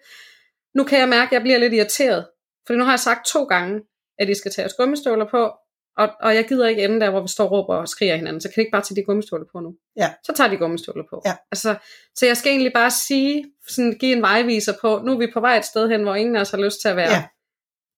[0.75, 2.27] Nu kan jeg mærke, at jeg bliver lidt irriteret.
[2.67, 3.81] For nu har jeg sagt to gange,
[4.19, 5.53] at de skal tage os gummistøvler på,
[5.99, 8.41] og, og jeg gider ikke ende der, hvor vi står og råber og skriger hinanden,
[8.41, 9.75] så kan de ikke bare tage de gummistøvler på nu.
[9.97, 10.13] Ja.
[10.25, 11.23] Så tager de gummistøvler på.
[11.27, 11.37] Ja.
[11.53, 11.77] Altså,
[12.15, 15.41] så jeg skal egentlig bare sige, sådan give en vejviser på, nu er vi på
[15.41, 17.11] vej et sted hen, hvor ingen af os har lyst til at være.
[17.11, 17.25] Ja.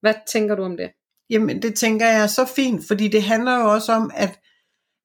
[0.01, 0.91] Hvad tænker du om det?
[1.31, 4.41] Jamen, det tænker jeg er så fint, fordi det handler jo også om, at,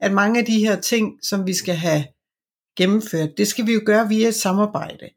[0.02, 2.04] at mange af de her ting, som vi skal have
[2.78, 5.10] gennemført, det skal vi jo gøre via et samarbejde.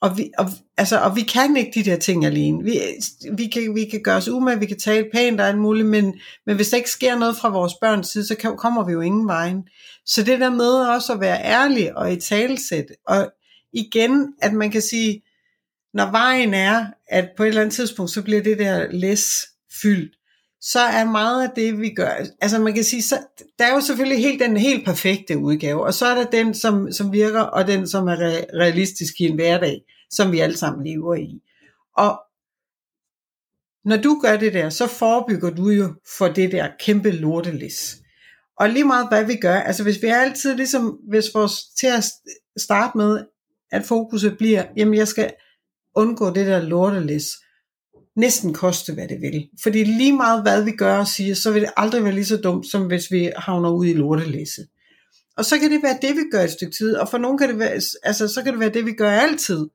[0.00, 2.64] Og vi, og, altså, og vi kan ikke de der ting alene.
[2.64, 2.80] Vi,
[3.32, 6.20] vi, kan, vi kan gøre os umage, vi kan tale pænt og alt muligt, men,
[6.46, 9.00] men hvis der ikke sker noget fra vores børns side, så kan, kommer vi jo
[9.00, 9.62] ingen vejen.
[10.06, 13.32] Så det der med også at være ærlig og i talesæt, og
[13.72, 15.22] igen, at man kan sige,
[15.94, 19.46] når vejen er, at på et eller andet tidspunkt, så bliver det der læs
[19.82, 20.16] fyldt,
[20.66, 23.18] så er meget af det, vi gør, altså man kan sige, så,
[23.58, 26.92] der er jo selvfølgelig helt den helt perfekte udgave, og så er der den, som,
[26.92, 30.86] som virker, og den, som er re- realistisk i en hverdag, som vi alle sammen
[30.86, 31.42] lever i.
[31.96, 32.20] Og
[33.84, 37.96] når du gør det der, så forebygger du jo for det der kæmpe lortelis.
[38.56, 41.86] Og lige meget hvad vi gør, altså hvis vi er altid ligesom, hvis vores til
[41.86, 42.04] at
[42.56, 43.24] starte med,
[43.70, 45.32] at fokuset bliver, jamen jeg skal
[45.94, 47.26] undgå det der lortelis,
[48.16, 49.48] næsten koste hvad det vil.
[49.62, 52.36] Fordi lige meget hvad vi gør og siger, så vil det aldrig være lige så
[52.36, 54.66] dumt, som hvis vi havner ud i lortelæsset.
[55.36, 57.48] Og så kan det være det, vi gør et stykke tid, og for nogen kan
[57.48, 59.66] det være, altså, så kan det være det, vi gør altid.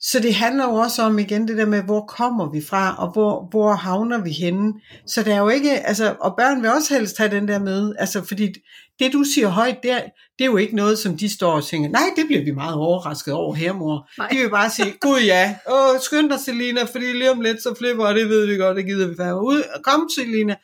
[0.00, 3.12] Så det handler jo også om igen det der med, hvor kommer vi fra, og
[3.12, 4.72] hvor, hvor havner vi henne.
[5.06, 7.94] Så det er jo ikke, altså, og børn vil også helst have den der med,
[7.98, 8.54] altså fordi
[8.98, 10.00] det du siger højt der,
[10.38, 12.74] det er jo ikke noget, som de står og tænker, nej, det bliver vi meget
[12.74, 14.08] overrasket over her, mor.
[14.18, 14.28] Nej.
[14.28, 17.74] De vil bare sige, gud ja, åh, skynd dig, Selina, fordi lige om lidt, så
[17.78, 19.62] flipper, og det ved vi godt, det gider vi færre ud.
[19.84, 20.56] Kom, Selina.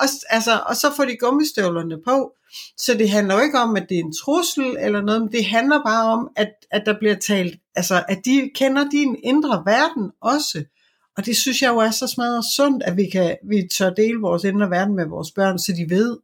[0.00, 2.32] Og, altså, og så får de gummistøvlerne på.
[2.76, 5.44] Så det handler jo ikke om, at det er en trussel eller noget, men det
[5.44, 10.10] handler bare om, at, at der bliver talt, altså at de kender din indre verden
[10.20, 10.64] også.
[11.16, 14.20] Og det synes jeg jo er så smadret sundt, at vi, kan, vi tør dele
[14.20, 16.18] vores indre verden med vores børn, så de ved,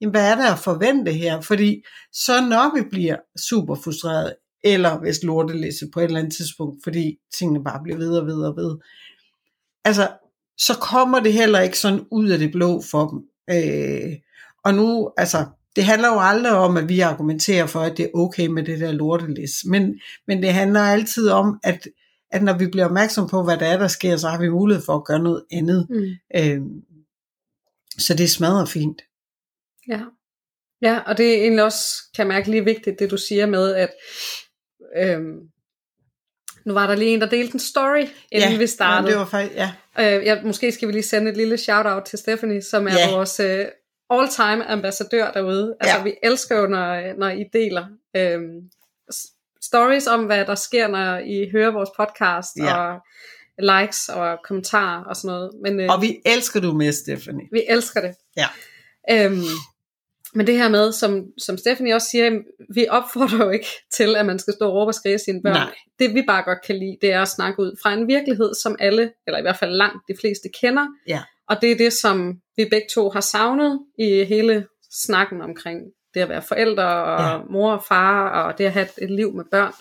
[0.00, 1.40] jamen, hvad er der at forvente her?
[1.40, 3.16] Fordi så når vi bliver
[3.48, 8.16] super frustreret, eller hvis lortelæse på et eller andet tidspunkt, fordi tingene bare bliver ved
[8.18, 8.76] og ved og ved,
[9.84, 10.08] altså,
[10.58, 13.22] så kommer det heller ikke sådan ud af det blå for dem.
[13.50, 14.12] Øh,
[14.64, 18.10] og nu, altså, det handler jo aldrig om, at vi argumenterer for, at det er
[18.14, 19.50] okay med det der lortelæs.
[19.64, 21.88] Men, men det handler altid om, at,
[22.30, 24.84] at når vi bliver opmærksom på, hvad der er, der sker, så har vi mulighed
[24.84, 25.86] for at gøre noget andet.
[25.90, 26.04] Mm.
[26.36, 26.60] Øh,
[27.98, 29.02] så det smadrer fint.
[29.88, 30.00] Ja.
[30.82, 31.84] ja, og det er egentlig også,
[32.16, 33.90] kan jeg mærke, lige vigtigt, det du siger med, at
[34.96, 35.38] øhm,
[36.66, 39.08] nu var der lige en, der delte en story, inden ja, vi startede.
[39.08, 39.72] Ja, det var faktisk, ja.
[39.98, 40.42] Øh, ja.
[40.42, 43.14] Måske skal vi lige sende et lille shout-out til Stephanie, som er ja.
[43.16, 43.66] vores øh,
[44.10, 45.76] all-time ambassadør derude.
[45.80, 46.02] Altså, ja.
[46.02, 47.86] vi elsker jo, når, når I deler
[48.16, 48.70] øhm,
[49.62, 52.76] stories om, hvad der sker, når I hører vores podcast, ja.
[52.76, 53.00] og
[53.58, 55.50] likes og kommentarer og sådan noget.
[55.62, 57.48] Men, øh, og vi elsker du med, Stephanie.
[57.52, 58.14] Vi elsker det.
[58.36, 58.48] Ja.
[59.10, 59.42] Øhm,
[60.34, 62.30] men det her med, som, som Stephanie også siger,
[62.74, 65.52] vi opfordrer jo ikke til, at man skal stå og råbe og skrige sine børn.
[65.52, 65.74] Nej.
[65.98, 68.76] Det vi bare godt kan lide, det er at snakke ud fra en virkelighed, som
[68.80, 70.86] alle, eller i hvert fald langt de fleste kender.
[71.08, 71.22] Ja.
[71.48, 74.66] Og det er det, som vi begge to har savnet i hele
[75.04, 75.80] snakken omkring
[76.14, 77.38] det at være forældre og ja.
[77.50, 79.72] mor og far, og det at have et, liv med børn.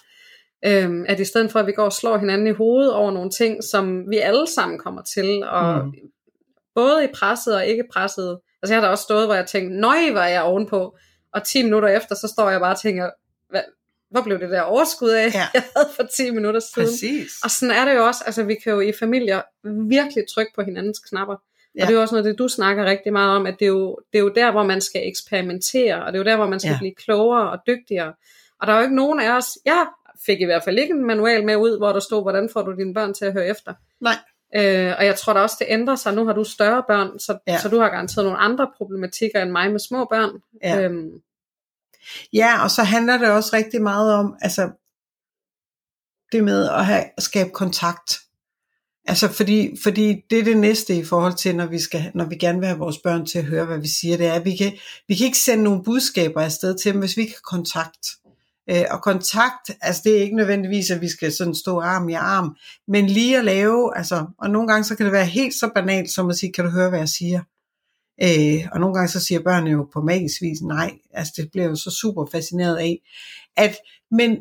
[0.65, 3.29] Øhm, at i stedet for, at vi går og slår hinanden i hovedet over nogle
[3.29, 5.91] ting, som vi alle sammen kommer til, og mm.
[6.75, 9.79] både i presset og ikke presset, Altså jeg har da også stået, hvor jeg tænkte,
[9.79, 10.97] nøj, var jeg ovenpå.
[11.33, 13.09] Og 10 minutter efter, så står jeg bare og tænker,
[13.49, 13.61] hvad,
[14.09, 15.47] hvor blev det der overskud af, ja.
[15.53, 16.87] jeg havde for 10 minutter siden.
[16.87, 17.31] Præcis.
[17.43, 19.41] Og sådan er det jo også, altså vi kan jo i familier
[19.89, 21.35] virkelig trykke på hinandens knapper.
[21.75, 21.81] Ja.
[21.81, 23.69] Og det er jo også noget, det du snakker rigtig meget om, at det er,
[23.69, 26.47] jo, det er jo der, hvor man skal eksperimentere, og det er jo der, hvor
[26.47, 26.77] man skal ja.
[26.77, 28.13] blive klogere og dygtigere.
[28.59, 29.87] Og der er jo ikke nogen af os, jeg
[30.25, 32.75] fik i hvert fald ikke en manual med ud, hvor der stod, hvordan får du
[32.75, 33.73] dine børn til at høre efter.
[33.99, 34.15] Nej.
[34.55, 36.13] Øh, og jeg tror da også, det ændrer sig.
[36.13, 37.59] Nu har du større børn, så, ja.
[37.59, 40.41] så du har garanteret nogle andre problematikker end mig med små børn.
[40.63, 40.81] Ja.
[40.81, 41.11] Øhm.
[42.33, 44.69] ja, og så handler det også rigtig meget om, altså
[46.31, 48.19] det med at have, skabe kontakt.
[49.05, 52.35] Altså fordi, fordi det er det næste i forhold til, når vi, skal, når vi
[52.35, 54.55] gerne vil have vores børn til at høre, hvad vi siger, det er, at vi
[54.55, 54.73] kan,
[55.07, 58.07] vi kan ikke sende nogle budskaber afsted til dem, hvis vi ikke har kontakt.
[58.69, 62.13] Øh, og kontakt, altså det er ikke nødvendigvis, at vi skal sådan stå arm i
[62.13, 62.55] arm,
[62.87, 66.11] men lige at lave, altså, og nogle gange så kan det være helt så banalt,
[66.11, 67.41] som at sige, kan du høre, hvad jeg siger?
[68.23, 71.67] Øh, og nogle gange så siger børnene jo på magisk vis nej, altså det bliver
[71.67, 73.01] jo så super fascineret af,
[73.57, 73.77] at,
[74.11, 74.37] men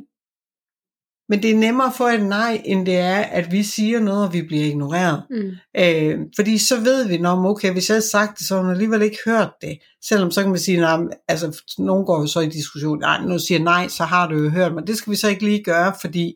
[1.30, 4.26] men det er nemmere at få et nej, end det er, at vi siger noget,
[4.26, 5.22] og vi bliver ignoreret.
[5.30, 5.50] Mm.
[5.76, 8.70] Øh, fordi så ved vi, når okay, hvis jeg havde sagt det, så har hun
[8.70, 9.78] alligevel ikke hørt det.
[10.04, 13.38] Selvom så kan man sige, nej, altså nogen går jo så i diskussion, nej, nu
[13.38, 15.94] siger nej, så har du jo hørt, men det skal vi så ikke lige gøre,
[16.00, 16.34] fordi,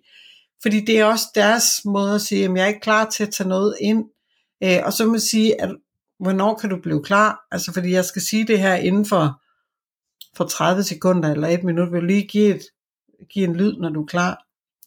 [0.62, 3.30] fordi det er også deres måde at sige, at jeg er ikke klar til at
[3.30, 4.04] tage noget ind.
[4.64, 5.70] Øh, og så må man sige, at
[6.20, 7.46] hvornår kan du blive klar?
[7.52, 9.40] Altså fordi jeg skal sige det her inden for,
[10.36, 12.62] for 30 sekunder eller et minut, vil lige give, et,
[13.32, 14.43] give en lyd, når du er klar.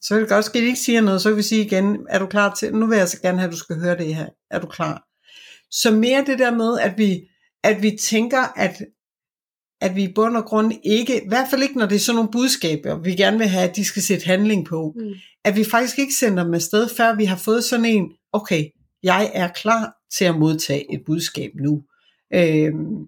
[0.07, 1.97] Så vil det godt ske, at de ikke siger noget, så vil vi sige igen,
[2.09, 4.15] er du klar til, nu vil jeg så gerne have, at du skal høre det
[4.15, 5.07] her, er du klar?
[5.71, 7.21] Så mere det der med, at vi,
[7.63, 8.81] at vi tænker, at,
[9.81, 12.15] at vi i bund og grund ikke, i hvert fald ikke når det er sådan
[12.15, 15.13] nogle budskaber, vi gerne vil have, at de skal sætte handling på, mm.
[15.43, 18.63] at vi faktisk ikke sender dem afsted, før vi har fået sådan en, okay,
[19.03, 21.83] jeg er klar til at modtage et budskab nu.
[22.33, 23.07] Øhm,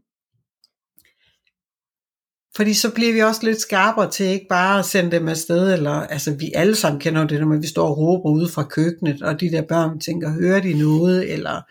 [2.59, 5.91] fordi så bliver vi også lidt skarpere til ikke bare at sende dem afsted, eller
[5.91, 9.41] altså vi alle sammen kender det, når vi står og råber ude fra køkkenet, og
[9.41, 11.61] de der børn tænker, hører de noget, eller,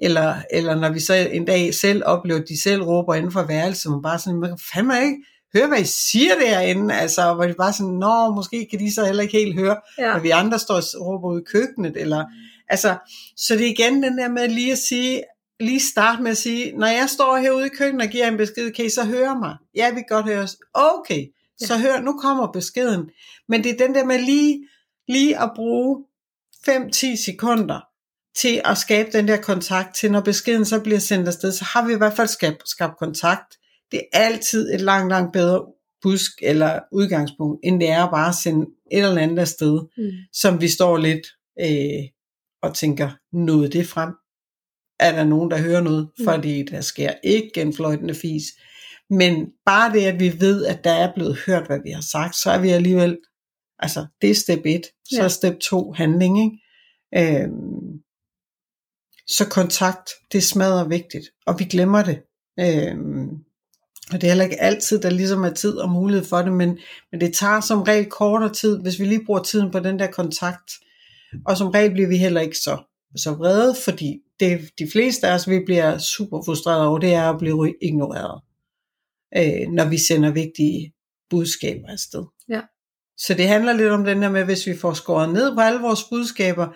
[0.00, 3.42] eller, eller når vi så en dag selv oplever, at de selv råber inden for
[3.42, 5.16] værelset, man bare sådan, man kan fandme ikke
[5.54, 9.04] høre, hvad I siger derinde, altså, hvor de bare sådan, nå, måske kan de så
[9.04, 10.12] heller ikke helt høre, ja.
[10.12, 12.24] når vi andre står og råber ud i køkkenet, eller,
[12.68, 12.96] altså,
[13.36, 15.22] så det er igen den der med lige at sige,
[15.64, 18.70] lige starte med at sige, når jeg står herude i køkkenet og giver en besked,
[18.70, 19.56] kan I så høre mig?
[19.74, 20.56] Ja, vi kan godt høre os.
[20.74, 21.26] Okay,
[21.58, 23.10] så hør, nu kommer beskeden.
[23.48, 24.68] Men det er den der med lige,
[25.08, 26.04] lige at bruge
[26.68, 27.80] 5-10 sekunder
[28.36, 31.86] til at skabe den der kontakt til, når beskeden så bliver sendt afsted, så har
[31.86, 33.58] vi i hvert fald skabt, skabt kontakt.
[33.90, 35.64] Det er altid et langt, langt bedre
[36.02, 40.10] busk eller udgangspunkt, end det er bare at sende et eller andet afsted, mm.
[40.32, 41.26] som vi står lidt
[41.60, 42.08] øh,
[42.62, 44.10] og tænker, nåede det frem?
[45.02, 46.08] Er der nogen, der hører noget?
[46.18, 46.24] Mm.
[46.24, 48.44] Fordi der sker ikke en fløjtende fis.
[49.10, 52.36] Men bare det, at vi ved, at der er blevet hørt, hvad vi har sagt,
[52.36, 53.18] så er vi alligevel,
[53.78, 55.24] altså det er step 1, så ja.
[55.24, 57.42] er step 2 handling, ikke?
[57.42, 58.00] Øhm,
[59.26, 62.22] så kontakt, det smadrer vigtigt, og vi glemmer det.
[62.60, 63.28] Øhm,
[64.12, 66.78] og det er heller ikke altid, der ligesom er tid og mulighed for det, men,
[67.12, 70.06] men det tager som regel kortere tid, hvis vi lige bruger tiden på den der
[70.06, 70.72] kontakt.
[71.46, 72.78] Og som regel bliver vi heller ikke så,
[73.16, 77.30] så vrede, fordi det, de fleste af os, vi bliver super frustrerede over, det er
[77.30, 78.42] at blive ignoreret,
[79.36, 80.92] øh, når vi sender vigtige
[81.30, 82.24] budskaber afsted.
[82.48, 82.60] Ja.
[83.18, 85.80] Så det handler lidt om den der med, hvis vi får skåret ned på alle
[85.80, 86.66] vores budskaber,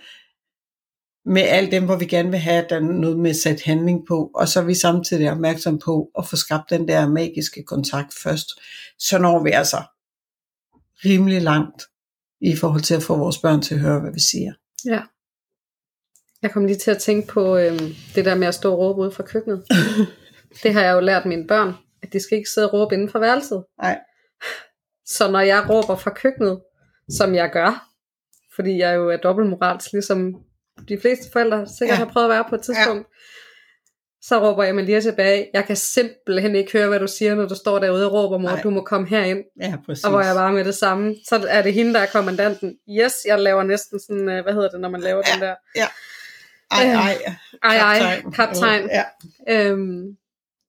[1.29, 3.65] med alt dem, hvor vi gerne vil have, at der er noget med at sætte
[3.65, 7.63] handling på, og så er vi samtidig opmærksom på at få skabt den der magiske
[7.63, 8.49] kontakt først,
[8.99, 9.83] så når vi altså
[11.05, 11.83] rimelig langt
[12.41, 14.53] i forhold til at få vores børn til at høre, hvad vi siger.
[14.85, 15.01] Ja.
[16.47, 19.01] Jeg kom lige til at tænke på øhm, det der med at stå og råbe
[19.01, 19.65] ud fra køkkenet.
[20.63, 23.09] det har jeg jo lært mine børn, at de skal ikke sidde og råbe inden
[23.09, 23.65] for værelset.
[23.83, 23.99] Nej.
[25.07, 26.61] Så når jeg råber fra køkkenet,
[27.11, 27.89] som jeg gør,
[28.57, 30.35] fordi jeg jo er dobbeltmoralsk, ligesom
[30.89, 32.05] de fleste forældre sikkert ja.
[32.05, 33.17] har prøvet at være på et tidspunkt, ja.
[34.23, 37.49] så råber jeg mig lige tilbage, jeg kan simpelthen ikke høre, hvad du siger, når
[37.49, 38.63] du står derude og råber, mor, Ej.
[38.63, 39.45] du må komme herind.
[39.61, 40.05] Ja, præcis.
[40.05, 42.77] Og hvor jeg bare med det samme, så er det hende, der er kommandanten.
[42.91, 45.33] Yes, jeg laver næsten sådan, øh, hvad hedder det, når man laver ja.
[45.33, 45.55] den der.
[45.77, 45.87] Ja.
[46.71, 47.37] Ej, ej.
[47.63, 48.91] Ej, ej, kaptajn.
[48.91, 49.05] Ja.
[49.49, 50.17] Øhm,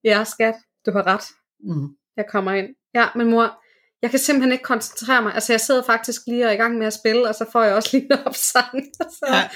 [0.04, 0.56] ja, skat,
[0.86, 1.24] du har ret.
[1.60, 1.88] Mm.
[2.18, 2.68] Jeg kommer ind.
[2.94, 3.64] Ja, men mor,
[4.02, 5.34] jeg kan simpelthen ikke koncentrere mig.
[5.34, 7.64] Altså, jeg sidder faktisk lige og er i gang med at spille, og så får
[7.64, 8.84] jeg også lige en opsang.
[9.02, 9.50] så, ja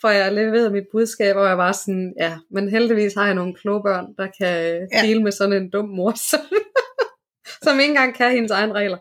[0.00, 3.54] får jeg leveret mit budskab, og jeg var sådan, ja, men heldigvis har jeg nogle
[3.54, 5.02] kloge børn, der kan ja.
[5.02, 6.40] dele med sådan en dum mor, som,
[7.62, 8.98] som ikke engang kan hendes egne regler.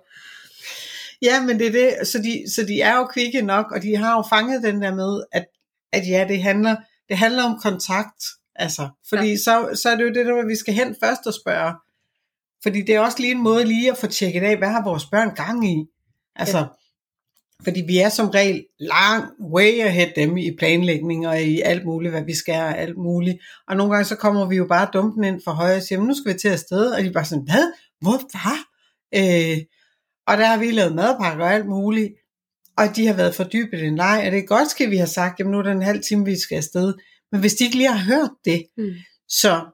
[1.21, 3.95] Ja, men det er det, så de, så de er jo kvikke nok, og de
[3.95, 5.45] har jo fanget den der med, at,
[5.93, 6.76] at ja, det handler,
[7.10, 8.23] det handler om kontakt,
[8.56, 9.38] altså, fordi ja.
[9.38, 11.73] så, så er det jo det der, vi skal hen først og spørge,
[12.63, 15.06] fordi det er også lige en måde lige at få tjekket af, hvad har vores
[15.06, 15.86] børn gang i,
[16.36, 16.65] altså, ja
[17.63, 19.23] fordi vi er som regel lang
[19.54, 23.38] way ahead dem i planlægning og i alt muligt, hvad vi skal og alt muligt.
[23.67, 26.13] Og nogle gange så kommer vi jo bare dumpen ind for højre og siger, nu
[26.13, 26.91] skal vi til afsted.
[26.91, 27.71] Og de er bare sådan, hvad?
[28.02, 28.17] Hvor?
[28.32, 28.60] Hvad?
[29.15, 29.58] Øh,
[30.28, 32.13] og der har vi lavet madpakker og alt muligt.
[32.78, 35.40] Og de har været fordybet en leg, og det er godt, skal vi have sagt,
[35.40, 36.94] jamen nu er der en halv time, vi skal afsted.
[37.32, 38.94] Men hvis de ikke lige har hørt det, mm.
[39.30, 39.66] så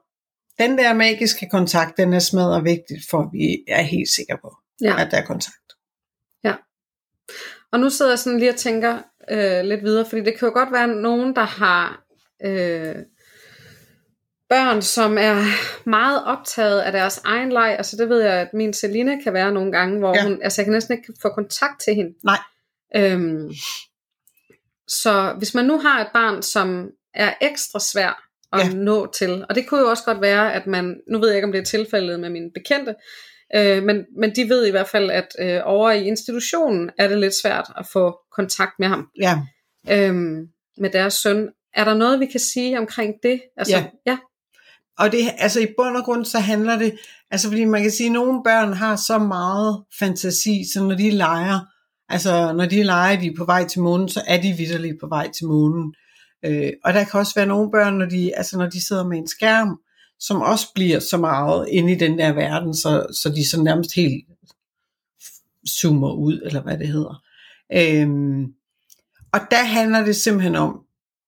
[0.58, 5.02] den der magiske kontakt, den er smadret vigtigt, for vi er helt sikre på, ja.
[5.02, 5.64] at der er kontakt.
[7.74, 8.98] Og nu sidder jeg sådan lige og tænker
[9.30, 12.04] øh, lidt videre, fordi det kan jo godt være nogen, der har
[12.44, 12.94] øh,
[14.48, 15.36] børn, som er
[15.88, 17.74] meget optaget af deres egen leg.
[17.78, 20.22] Altså det ved jeg, at min Selina kan være nogle gange, hvor ja.
[20.22, 22.14] hun, altså jeg kan næsten ikke få kontakt til hende.
[22.24, 22.38] Nej.
[22.96, 23.52] Øhm,
[24.88, 28.74] så hvis man nu har et barn, som er ekstra svær at ja.
[28.74, 31.46] nå til, og det kunne jo også godt være, at man, nu ved jeg ikke,
[31.46, 32.94] om det er tilfældet med mine bekendte,
[33.56, 37.18] Øh, men, men de ved i hvert fald, at øh, over i institutionen er det
[37.18, 39.08] lidt svært at få kontakt med ham.
[39.20, 39.38] Ja.
[39.90, 41.48] Øhm, med deres søn.
[41.74, 43.40] Er der noget, vi kan sige omkring det?
[43.56, 43.84] Altså, ja.
[44.06, 44.18] ja.
[44.98, 46.98] Og det, altså i bund og grund, så handler det,
[47.30, 51.10] altså fordi man kan sige, at nogle børn har så meget fantasi, så når de
[51.10, 51.60] leger,
[52.08, 55.06] altså når de leger, de er på vej til månen, så er de vidderligt på
[55.06, 55.94] vej til månen.
[56.44, 59.18] Øh, og der kan også være nogle børn, når de, altså når de sidder med
[59.18, 59.80] en skærm,
[60.20, 63.94] som også bliver så meget inde i den der verden, så, så de så nærmest
[63.94, 64.24] helt
[65.68, 67.22] zoomer ud, eller hvad det hedder.
[67.72, 68.44] Øhm,
[69.32, 70.80] og der handler det simpelthen om,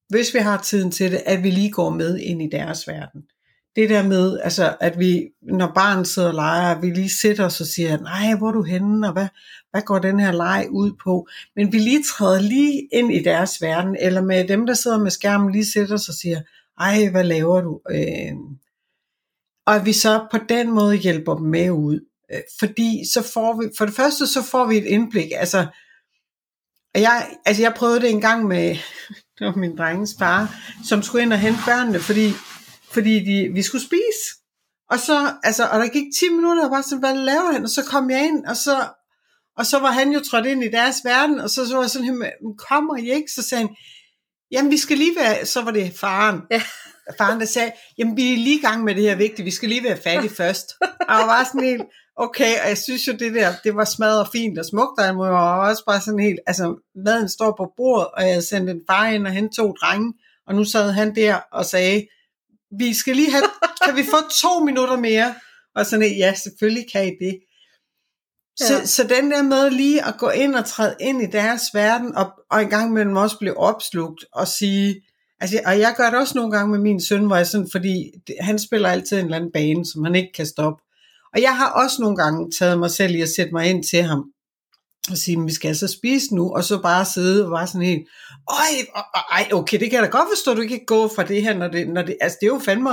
[0.09, 3.23] hvis vi har tiden til det, at vi lige går med ind i deres verden.
[3.77, 7.61] Det der med, altså, at vi, når barnet sidder og leger, vi lige sætter os
[7.61, 9.29] og siger, nej, hvor er du henne, og hvad,
[9.71, 11.29] hvad går den her leg ud på?
[11.57, 15.11] Men vi lige træder lige ind i deres verden, eller med dem, der sidder med
[15.11, 16.41] skærmen, lige sætter os og siger,
[16.81, 17.81] ej, hvad laver du?
[17.91, 18.33] Øh,
[19.67, 22.01] og at vi så på den måde hjælper dem med ud.
[22.33, 25.67] Øh, fordi så får vi, for det første så får vi et indblik, altså,
[26.95, 28.69] jeg, altså jeg prøvede det en gang med,
[29.39, 32.33] det var min drengens far, som skulle ind og hente børnene, fordi,
[32.91, 34.25] fordi de, vi skulle spise.
[34.91, 37.63] Og så, altså, og der gik 10 minutter, og jeg var sådan, hvad laver han?
[37.63, 38.89] Og så kom jeg ind, og så,
[39.57, 41.91] og så var han jo trådt ind i deres verden, og så, så var jeg
[41.91, 42.33] sådan,
[42.69, 43.33] kommer I ikke?
[43.35, 43.77] Så sagde han,
[44.51, 46.41] jamen vi skal lige være, så var det faren.
[46.51, 46.63] Ja.
[47.19, 49.69] Faren, der sagde, jamen vi er lige i gang med det her vigtige, vi skal
[49.69, 50.67] lige være færdige først.
[50.81, 51.83] Og jeg var sådan helt,
[52.17, 55.17] okay, og jeg synes jo, det der, det var smadret fint og smukt, og jeg
[55.17, 59.07] var også bare sådan helt, altså maden står på bordet, og jeg sendte en far
[59.07, 60.13] ind og hente to drenge,
[60.47, 62.07] og nu sad han der og sagde,
[62.79, 63.45] vi skal lige have,
[63.85, 65.35] kan vi få to minutter mere?
[65.75, 67.39] Og sådan, ja, selvfølgelig kan I det.
[68.59, 68.87] Så, ja.
[68.87, 72.33] så den der med lige at gå ind og træde ind i deres verden, og,
[72.51, 75.03] og en gang imellem også blive opslugt og sige,
[75.41, 78.13] altså, og jeg gør det også nogle gange med min søn, hvor jeg sådan, fordi
[78.41, 80.83] han spiller altid en eller anden bane, som han ikke kan stoppe.
[81.35, 84.03] Og jeg har også nogle gange taget mig selv i at sætte mig ind til
[84.03, 84.25] ham,
[85.13, 88.09] og sige, vi skal altså spise nu, og så bare sidde og være sådan helt,
[88.51, 91.43] ej, ej, okay, det kan jeg da godt forstå, du ikke kan gå fra det
[91.43, 92.91] her, når det, når det, altså det er jo fandme,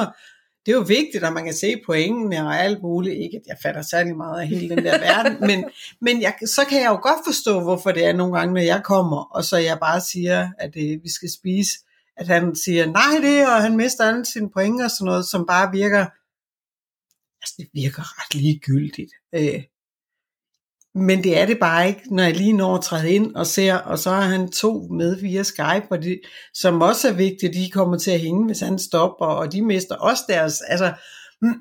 [0.66, 3.16] det er jo vigtigt, at man kan se pointene og alt muligt.
[3.16, 5.66] Ikke at jeg fatter særlig meget af hele den der verden, men,
[6.02, 8.82] men jeg, så kan jeg jo godt forstå, hvorfor det er nogle gange, når jeg
[8.84, 11.72] kommer, og så jeg bare siger, at øh, vi skal spise,
[12.18, 15.46] at han siger nej det, og han mister alle sine point og sådan noget, som
[15.46, 16.06] bare virker,
[17.42, 19.14] altså det virker ret ligegyldigt.
[19.36, 19.64] Øh,
[20.96, 23.76] men det er det bare ikke, når jeg lige når at træde ind og ser,
[23.76, 26.20] og så har han to med via Skype, og det,
[26.54, 29.96] som også er vigtigt, de kommer til at hænge, hvis han stopper, og de mister
[29.96, 30.94] også deres, altså,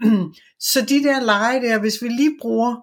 [0.71, 2.77] så de der lege der, hvis vi lige bruger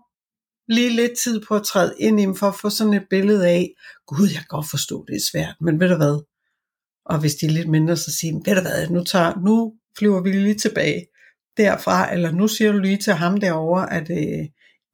[0.67, 3.69] lige lidt tid på at træde ind i for at få sådan et billede af,
[4.07, 6.25] gud, jeg kan godt forstå, det er svært, men ved du hvad,
[7.05, 10.21] og hvis de er lidt mindre, så siger ved du hvad, nu, tager, nu flyver
[10.21, 11.05] vi lige tilbage
[11.57, 14.47] derfra, eller nu siger du lige til ham derovre, at øh,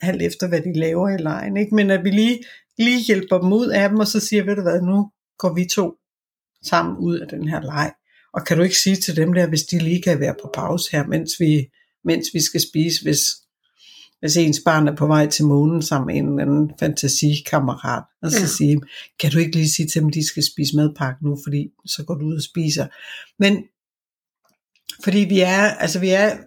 [0.07, 1.75] alt efter hvad de laver i lejen, ikke?
[1.75, 2.43] men at vi lige,
[2.77, 5.65] lige hjælper dem ud af dem, og så siger, ved du hvad, nu går vi
[5.65, 5.93] to
[6.63, 7.91] sammen ud af den her leg.
[8.33, 10.91] Og kan du ikke sige til dem der, hvis de lige kan være på pause
[10.91, 11.67] her, mens vi,
[12.03, 13.21] mens vi skal spise, hvis,
[14.19, 18.31] hvis ens barn er på vej til månen sammen med en eller anden fantasikammerat, og
[18.31, 18.45] så ja.
[18.45, 18.81] sige,
[19.19, 22.15] kan du ikke lige sige til dem, de skal spise madpakke nu, fordi så går
[22.15, 22.87] du ud og spiser.
[23.39, 23.63] Men
[25.03, 26.37] fordi vi er, altså vi er,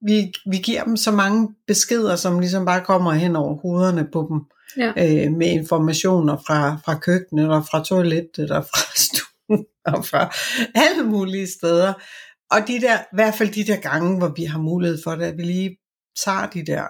[0.00, 4.26] vi, vi giver dem så mange beskeder, som ligesom bare kommer hen over hovederne på
[4.30, 4.40] dem,
[4.76, 4.88] ja.
[4.88, 10.34] øh, med informationer fra, fra køkkenet, og fra toilettet, og fra stuen, og fra
[10.74, 11.92] alle mulige steder.
[12.50, 15.24] Og de der, i hvert fald de der gange, hvor vi har mulighed for det,
[15.24, 15.76] at vi lige
[16.24, 16.86] tager de der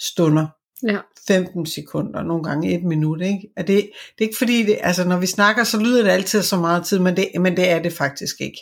[0.00, 0.46] stunder,
[0.82, 0.98] ja.
[1.26, 3.20] 15 sekunder, nogle gange et minut.
[3.20, 3.48] Ikke?
[3.56, 3.76] Er det,
[4.18, 6.86] det er ikke fordi, det, altså når vi snakker, så lyder det altid så meget
[6.86, 8.58] tid, men det, men det er det faktisk ikke.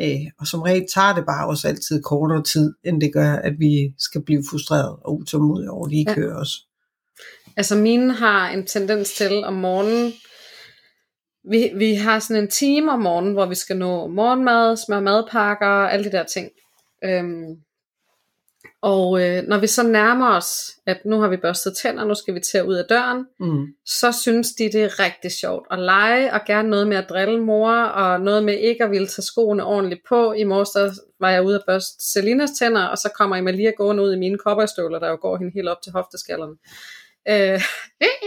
[0.00, 3.52] Øh, og som regel tager det bare også altid kortere tid, end det gør, at
[3.58, 6.14] vi skal blive frustreret og utålmodige over, lige ja.
[6.14, 6.66] kører os.
[7.56, 10.12] Altså mine har en tendens til om morgenen,
[11.50, 15.66] vi, vi har sådan en time om morgenen, hvor vi skal nå morgenmad, smøre madpakker,
[15.66, 16.50] alle de der ting.
[17.04, 17.56] Øhm,
[18.82, 22.34] og øh, når vi så nærmer os, at nu har vi børstet tænder, nu skal
[22.34, 23.66] vi til ud af døren, mm.
[23.86, 27.40] så synes de, det er rigtig sjovt at lege, og gerne noget med at drille
[27.40, 30.32] mor, og noget med ikke at ville tage skoene ordentligt på.
[30.32, 34.02] I morges der var jeg ude at børste Selinas tænder, og så kommer Emilia gående
[34.02, 36.54] ud i mine kopperstøvler, der jo går hende helt op til hofteskallerne.
[37.28, 37.54] Øh,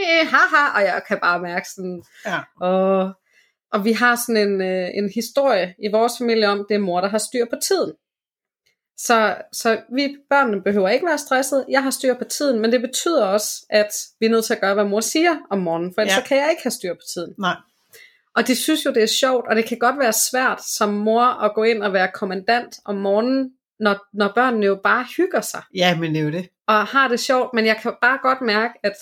[0.02, 2.40] øh, haha, og jeg kan bare mærke sådan, ja.
[2.62, 3.14] og,
[3.74, 7.02] og vi har sådan en, øh, en historie i vores familie om, det er mor,
[7.02, 7.94] der har styr på tiden.
[8.98, 11.66] Så, så vi børnene behøver ikke være stresset.
[11.70, 14.62] Jeg har styr på tiden, men det betyder også, at vi er nødt til at
[14.62, 16.22] gøre, hvad mor siger om morgenen, for ellers ja.
[16.22, 17.34] så kan jeg ikke have styr på tiden.
[17.40, 17.56] Nej.
[18.36, 21.22] Og de synes jo, det er sjovt, og det kan godt være svært som mor
[21.22, 25.62] at gå ind og være kommandant om morgenen, når, når børnene jo bare hygger sig.
[25.76, 26.50] Ja, men det er jo det.
[26.68, 28.94] Og har det sjovt, men jeg kan bare godt mærke, at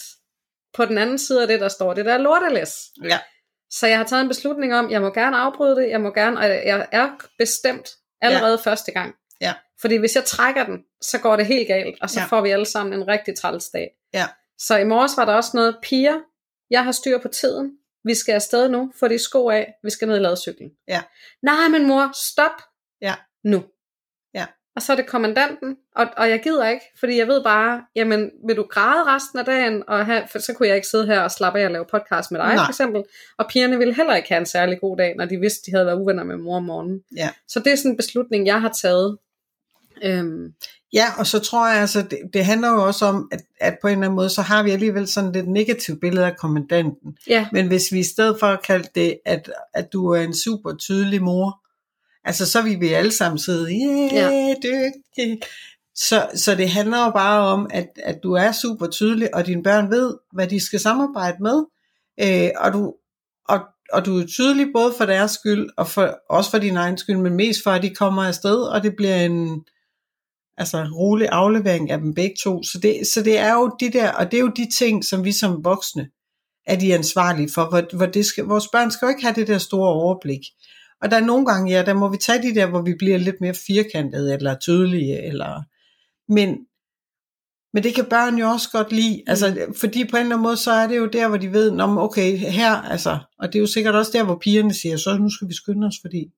[0.73, 2.75] på den anden side af det, der står det der lortelæs.
[3.03, 3.19] Ja.
[3.69, 6.39] Så jeg har taget en beslutning om, jeg må gerne afbryde det, jeg må gerne,
[6.39, 7.89] og jeg er bestemt
[8.21, 8.71] allerede ja.
[8.71, 9.15] første gang.
[9.41, 9.53] Ja.
[9.81, 12.25] Fordi hvis jeg trækker den, så går det helt galt, og så ja.
[12.25, 13.91] får vi alle sammen en rigtig træls dag.
[14.13, 14.25] Ja.
[14.57, 16.19] Så i morges var der også noget, piger,
[16.69, 17.71] jeg har styr på tiden,
[18.03, 20.71] vi skal afsted nu, få de sko af, vi skal ned i ladcyklen.
[20.87, 21.01] Ja.
[21.41, 22.51] Nej, men mor, stop
[23.01, 23.13] ja.
[23.43, 23.63] nu.
[24.33, 24.45] Ja.
[24.75, 28.31] Og så er det kommandanten, og, og jeg gider ikke, fordi jeg ved bare, jamen,
[28.47, 31.21] vil du græde resten af dagen, og have, for så kunne jeg ikke sidde her
[31.21, 32.65] og slappe af og lave podcast med dig, Nej.
[32.65, 33.03] for eksempel.
[33.37, 35.85] Og pigerne ville heller ikke have en særlig god dag, når de vidste, de havde
[35.85, 37.01] været uvenner med mor om morgenen.
[37.17, 37.29] Ja.
[37.47, 39.17] Så det er sådan en beslutning, jeg har taget,
[40.03, 40.53] Øhm.
[40.93, 43.87] Ja, og så tror jeg altså, det, det handler jo også om, at, at på
[43.87, 47.17] en eller anden måde, så har vi alligevel sådan lidt negativt billede af kommandanten.
[47.27, 47.47] Ja.
[47.51, 50.75] Men hvis vi i stedet for at kalde det, at, at du er en super
[50.75, 51.59] tydelig mor,
[52.23, 55.41] altså så vil vi alle sammen sidde, yeah, ja, dygtig.
[55.95, 59.63] Så, så det handler jo bare om, at, at du er super tydelig, og dine
[59.63, 61.63] børn ved, hvad de skal samarbejde med.
[62.21, 62.93] Øh, og, du,
[63.47, 63.59] og
[63.93, 67.17] og du er tydelig både for deres skyld, og for, også for din egen skyld,
[67.17, 69.65] men mest for, at de kommer afsted, og det bliver en
[70.57, 72.63] altså, rolig aflevering af dem begge to.
[72.63, 75.23] Så det, så det er jo de der, og det er jo de ting, som
[75.23, 76.09] vi som voksne
[76.65, 79.47] er de ansvarlige for, hvor, hvor det skal, vores børn skal jo ikke have det
[79.47, 80.41] der store overblik.
[81.01, 83.17] Og der er nogle gange, ja, der må vi tage de der, hvor vi bliver
[83.17, 85.63] lidt mere firkantede, eller tydelige, eller...
[86.33, 86.57] Men,
[87.73, 90.57] men det kan børn jo også godt lide, altså, fordi på en eller anden måde,
[90.57, 93.61] så er det jo der, hvor de ved, Nå, okay, her, altså, og det er
[93.61, 96.31] jo sikkert også der, hvor pigerne siger, så nu skal vi skynde os, fordi,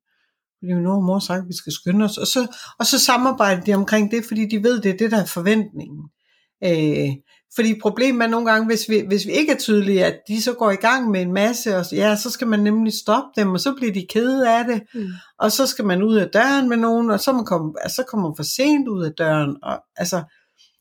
[0.59, 2.47] fordi min mor har sagt, at vi skal skynde os, og så,
[2.79, 6.03] og så samarbejder de omkring det, fordi de ved, det er det, der er forventningen.
[6.63, 7.09] Øh,
[7.55, 10.53] fordi problemet er nogle gange, hvis vi, hvis vi ikke er tydelige, at de så
[10.53, 13.59] går i gang med en masse, og ja, så skal man nemlig stoppe dem, og
[13.59, 15.07] så bliver de kede af det, mm.
[15.39, 18.03] og så skal man ud af døren med nogen, og så, man komme, altså, så
[18.03, 19.57] kommer man for sent ud af døren.
[19.63, 20.23] Og, altså,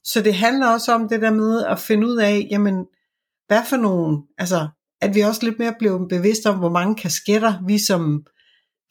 [0.05, 2.85] så det handler også om det der med at finde ud af, jamen,
[3.47, 4.69] hvad for nogen, altså,
[5.01, 8.27] at vi også lidt mere bliver bevidste om, hvor mange kasketter vi som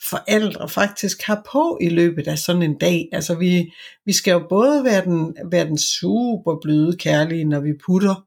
[0.03, 3.09] forældre faktisk har på i løbet af sådan en dag.
[3.11, 3.73] Altså vi,
[4.05, 8.25] vi skal jo både være den, være den super bløde kærlige, når vi putter,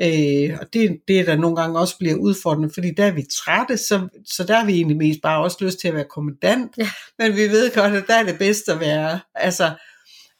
[0.00, 3.22] øh, og det, det er der nogle gange også bliver udfordrende, fordi der er vi
[3.22, 6.72] trætte, så, så der har vi egentlig mest bare også lyst til at være kommandant,
[6.78, 6.88] ja.
[7.18, 9.70] men vi ved godt, at der er det bedst at være, altså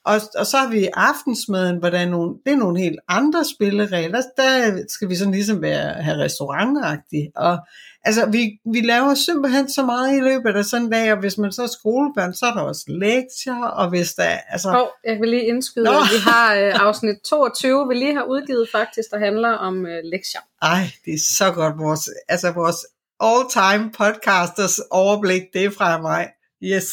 [0.05, 3.45] og, og så har vi aftensmaden, hvor der er nogle, det er nogle helt andre
[3.45, 4.23] spilleregler.
[4.37, 7.33] Der skal vi sådan ligesom være, have restaurantagtige.
[7.37, 7.59] Og
[8.05, 11.39] altså, vi, vi laver simpelthen så meget i løbet af sådan en dag, og hvis
[11.39, 14.69] man så er skolebørn, så er der også lektier, og hvis der altså...
[14.81, 15.91] Oh, jeg vil lige indskyde, Nå.
[15.91, 20.41] vi har øh, afsnit 22, vi lige har udgivet faktisk, der handler om øh, lektier.
[20.63, 22.87] Ej, det er så godt, vores, altså vores
[23.21, 26.29] all-time podcasters overblik, det er fra mig.
[26.63, 26.87] Yes.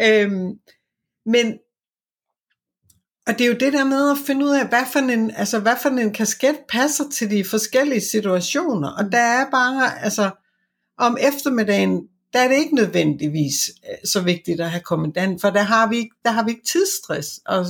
[0.00, 0.50] Øhm,
[1.26, 1.58] men
[3.28, 5.58] og det er jo det der med at finde ud af, hvad for en, altså,
[5.58, 8.88] hvad for en kasket passer til de forskellige situationer.
[8.88, 10.30] Og der er bare, altså,
[10.98, 12.02] om eftermiddagen,
[12.32, 13.54] der er det ikke nødvendigvis
[13.90, 17.40] øh, så vigtigt at have kommandant, for der har vi, der har vi ikke tidsstress
[17.46, 17.66] og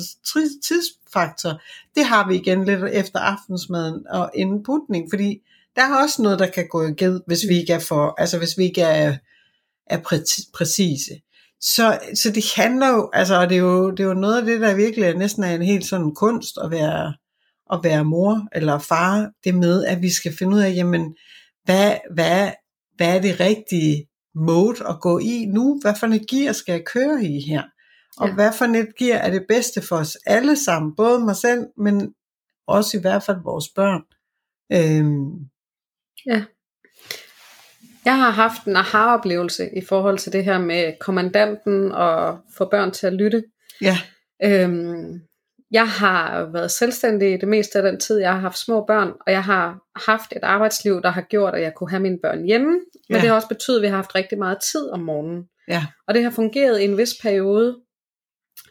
[0.63, 1.61] tidsfaktor.
[1.95, 5.43] Det har vi igen lidt efter aftensmaden og inden putning, fordi
[5.77, 8.39] der er også noget, der kan gå i ged, hvis vi ikke er for, altså
[8.39, 9.17] hvis vi ikke er,
[9.87, 9.99] er
[10.55, 11.21] præcise.
[11.61, 14.61] Så, så det handler jo, altså det er jo, det er jo noget af det,
[14.61, 17.15] der virkelig er næsten er en helt sådan kunst at være,
[17.73, 21.17] at være mor eller far, det med, at vi skal finde ud af, jamen,
[21.65, 22.53] hvad, hvad,
[22.97, 25.79] hvad er det rigtige mode at gå i nu?
[25.83, 27.63] Hvad for et gear skal jeg køre i her?
[28.19, 28.35] Og ja.
[28.35, 30.97] hvad for et gear er det bedste for os alle sammen?
[30.97, 32.15] Både mig selv, men
[32.67, 34.03] også i hvert fald vores børn.
[34.73, 35.49] Øhm.
[36.27, 36.45] Ja.
[38.05, 42.91] Jeg har haft en aha-oplevelse i forhold til det her med kommandanten og få børn
[42.91, 43.45] til at lytte.
[43.81, 43.99] Ja.
[44.45, 45.21] Øhm,
[45.71, 49.33] jeg har været selvstændig det meste af den tid, jeg har haft små børn, og
[49.33, 52.71] jeg har haft et arbejdsliv, der har gjort, at jeg kunne have mine børn hjemme,
[52.71, 52.81] men
[53.11, 53.21] ja.
[53.21, 55.45] det har også betydet, at vi har haft rigtig meget tid om morgenen.
[55.69, 55.87] Ja.
[56.07, 57.77] Og det har fungeret i en vis periode.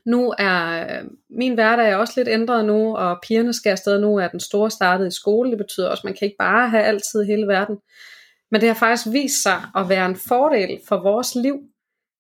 [0.05, 0.86] Nu er
[1.30, 4.71] min hverdag er også lidt ændret nu, og pigerne skal afsted nu, er den store
[4.71, 5.49] startet i skole.
[5.49, 7.78] Det betyder også, at man kan ikke bare have altid hele verden.
[8.52, 11.56] Men det har faktisk vist sig at være en fordel for vores liv,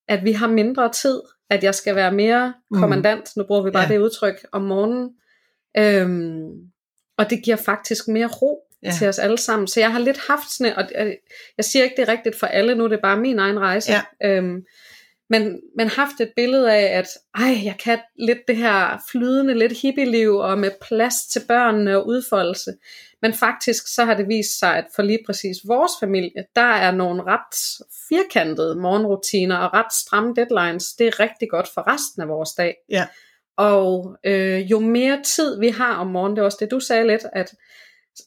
[0.07, 2.79] at vi har mindre tid, at jeg skal være mere mm.
[2.79, 3.41] kommandant, mm.
[3.41, 3.93] nu bruger vi bare ja.
[3.93, 5.09] det udtryk, om morgenen.
[5.77, 6.49] Øhm,
[7.17, 8.91] og det giver faktisk mere ro ja.
[8.91, 9.67] til os alle sammen.
[9.67, 10.89] Så jeg har lidt haft sådan, og
[11.57, 13.91] jeg siger ikke, det er rigtigt for alle nu, det er bare min egen rejse.
[13.91, 14.01] Ja.
[14.23, 14.61] Øhm,
[15.29, 19.81] men, men haft et billede af, at ej, jeg kan lidt det her flydende, lidt
[19.81, 22.73] hippie-liv, og med plads til børnene og udfoldelse.
[23.21, 26.91] Men faktisk så har det vist sig, at for lige præcis vores familie, der er
[26.91, 30.93] nogle ret firkantede morgenrutiner og ret stramme deadlines.
[30.93, 32.75] Det er rigtig godt for resten af vores dag.
[32.89, 33.07] Ja.
[33.57, 37.07] Og øh, jo mere tid vi har om morgenen, det er også det du sagde
[37.07, 37.53] lidt, at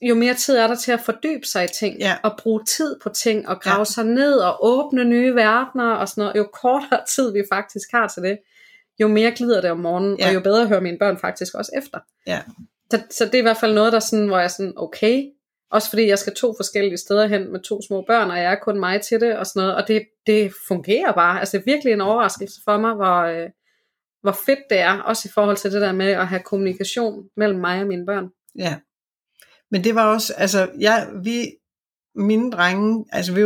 [0.02, 2.16] jo mere tid er der til at fordybe sig i ting, ja.
[2.22, 3.84] og bruge tid på ting, og grave ja.
[3.84, 6.36] sig ned og åbne nye verdener og sådan noget.
[6.36, 8.38] Jo kortere tid vi faktisk har til det,
[9.00, 10.28] jo mere glider det om morgenen, ja.
[10.28, 11.98] og jo bedre hører mine børn faktisk også efter.
[12.26, 12.40] Ja.
[12.90, 15.24] Så, så det er i hvert fald noget, der sådan, hvor jeg er sådan, okay,
[15.70, 18.56] også fordi jeg skal to forskellige steder hen med to små børn, og jeg er
[18.62, 21.40] kun mig til det og sådan noget, og det, det fungerer bare.
[21.40, 23.48] Altså det er virkelig en overraskelse for mig, hvor, øh,
[24.22, 27.60] hvor fedt det er, også i forhold til det der med at have kommunikation mellem
[27.60, 28.28] mig og mine børn.
[28.58, 28.76] Ja,
[29.70, 31.50] men det var også, altså, jeg, vi,
[32.14, 33.42] mine drenge, altså vi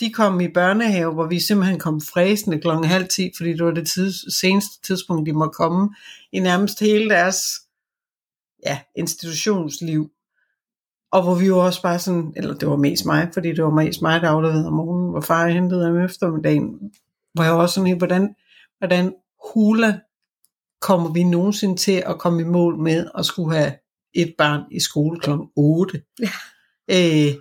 [0.00, 3.70] de kom i børnehave, hvor vi simpelthen kom fræsende klokken halv ti, fordi det var
[3.70, 5.94] det tids, seneste tidspunkt, de måtte komme
[6.32, 7.38] i nærmest hele deres
[8.66, 10.10] ja, institutionsliv.
[11.12, 13.70] Og hvor vi jo også bare sådan, eller det var mest mig, fordi det var
[13.70, 16.92] mest mig, der afleverede om morgenen, hvor far hentede om eftermiddagen,
[17.34, 18.34] hvor jeg også sådan helt, hvordan,
[18.78, 19.14] hvordan
[19.54, 20.00] hula
[20.80, 23.72] kommer vi nogensinde til at komme i mål med at skulle have
[24.14, 25.30] et barn i skole kl.
[25.56, 26.02] 8.
[26.20, 26.30] Ja.
[26.90, 27.34] Øh,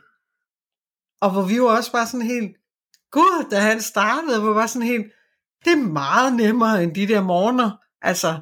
[1.22, 2.56] Og hvor vi var også bare sådan helt,
[3.12, 5.06] gud, da han startede, var bare sådan helt,
[5.66, 7.72] det er meget nemmere end de der morgener.
[8.02, 8.40] Altså,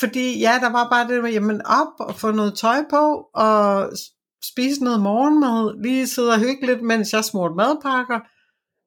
[0.00, 3.90] fordi ja, der var bare det med, jamen op og få noget tøj på, og
[4.52, 8.20] spise noget morgenmad, lige sidde og hygge lidt, mens jeg smurte madpakker,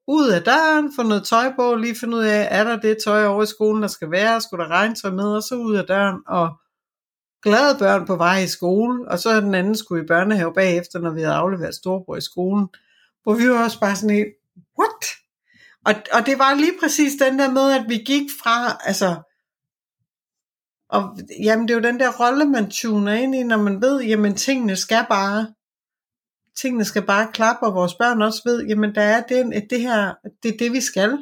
[0.08, 3.26] ud af døren, få noget tøj på, lige finde ud af, er der det tøj
[3.26, 6.20] over i skolen, der skal være, skulle der regntøj med, og så ud af døren,
[6.28, 6.50] og
[7.48, 11.12] glade børn på vej i skole, og så den anden skulle i børnehave bagefter, når
[11.12, 12.68] vi havde afleveret storebror i skolen,
[13.24, 14.34] hvor vi var også bare sådan helt,
[14.80, 15.04] what?
[15.86, 19.16] Og, og det var lige præcis den der med, at vi gik fra, altså,
[20.90, 24.02] og jamen det er jo den der rolle, man tuner ind i, når man ved,
[24.02, 25.54] jamen tingene skal bare,
[26.56, 30.14] tingene skal bare klappe, og vores børn også ved, jamen der er det, det her,
[30.44, 31.18] det er det vi skal.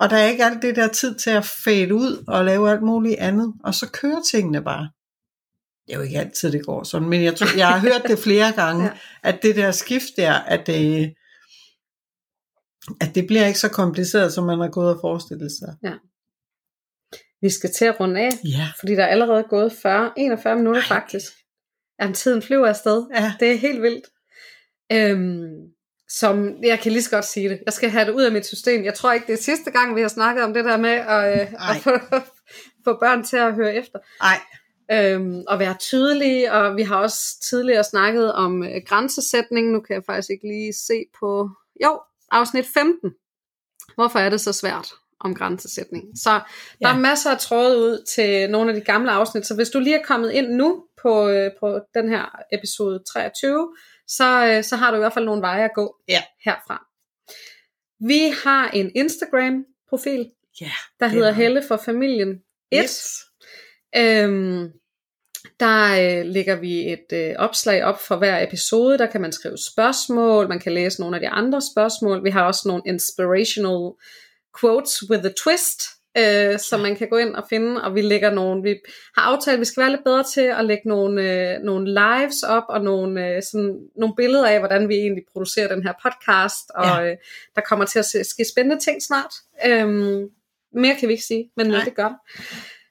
[0.00, 2.82] Og der er ikke alt det der tid til at fade ud og lave alt
[2.82, 4.90] muligt andet, og så kører tingene bare.
[5.86, 8.18] Det er jo ikke altid, det går sådan, men jeg, tror, jeg har hørt det
[8.18, 8.90] flere gange, ja.
[9.22, 11.14] at det der skift der, at det,
[13.00, 15.74] at det bliver ikke så kompliceret, som man har gået og forestillet sig.
[15.82, 15.92] Ja.
[17.40, 18.68] Vi skal til at runde af, Ja.
[18.80, 20.88] fordi der er allerede gået 40, 41 minutter Ej.
[20.88, 21.32] faktisk.
[22.00, 23.06] Jamen, tiden flyver afsted.
[23.14, 23.32] Ja.
[23.40, 24.06] Det er helt vildt.
[24.92, 25.72] Øhm,
[26.08, 27.60] som, jeg kan lige så godt sige det.
[27.66, 28.84] Jeg skal have det ud af mit system.
[28.84, 31.40] Jeg tror ikke, det er sidste gang, vi har snakket om det der med at,
[31.40, 31.90] øh, at få,
[32.84, 33.98] få børn til at høre efter.
[34.20, 34.40] Ej,
[34.92, 39.72] Øhm, og være tydelige, og vi har også tidligere snakket om øh, grænsesætning.
[39.72, 41.50] Nu kan jeg faktisk ikke lige se på...
[41.84, 42.00] Jo,
[42.30, 43.10] afsnit 15.
[43.94, 44.88] Hvorfor er det så svært
[45.20, 46.04] om grænsesætning?
[46.22, 46.40] Så der
[46.88, 46.94] Ja.
[46.94, 49.98] er masser af tråde ud til nogle af de gamle afsnit, så hvis du lige
[49.98, 53.68] er kommet ind nu på, øh, på den her episode 23,
[54.08, 56.22] så, øh, så har du i hvert fald nogle veje at gå Ja.
[56.44, 56.86] herfra.
[58.00, 60.30] Vi har en Instagram-profil,
[60.60, 60.70] ja.
[61.00, 61.32] der hedder.
[61.32, 62.28] Helle for familien
[62.70, 62.82] 1.
[62.84, 63.16] Yes.
[63.96, 64.72] Øhm,
[65.60, 65.84] der
[66.20, 68.98] øh, lægger vi et øh, opslag op for hver episode.
[68.98, 72.24] Der kan man skrive spørgsmål, man kan læse nogle af de andre spørgsmål.
[72.24, 73.92] Vi har også nogle inspirational
[74.60, 75.80] quotes with a twist,
[76.18, 77.82] øh, som man kan gå ind og finde.
[77.84, 78.76] Og vi lægger nogle, vi
[79.16, 81.22] har aftalt, at vi skal være lidt bedre til at lægge nogle,
[81.54, 85.74] øh, nogle lives op og nogle, øh, sådan, nogle billeder af, hvordan vi egentlig producerer
[85.74, 86.70] den her podcast.
[86.74, 87.10] Og Ja.
[87.10, 87.16] øh,
[87.54, 89.32] der kommer til at ske spændende ting snart.
[89.66, 90.28] Øhm,
[90.74, 91.84] mere kan vi ikke sige, men Nej.
[91.84, 92.42] Det gør der.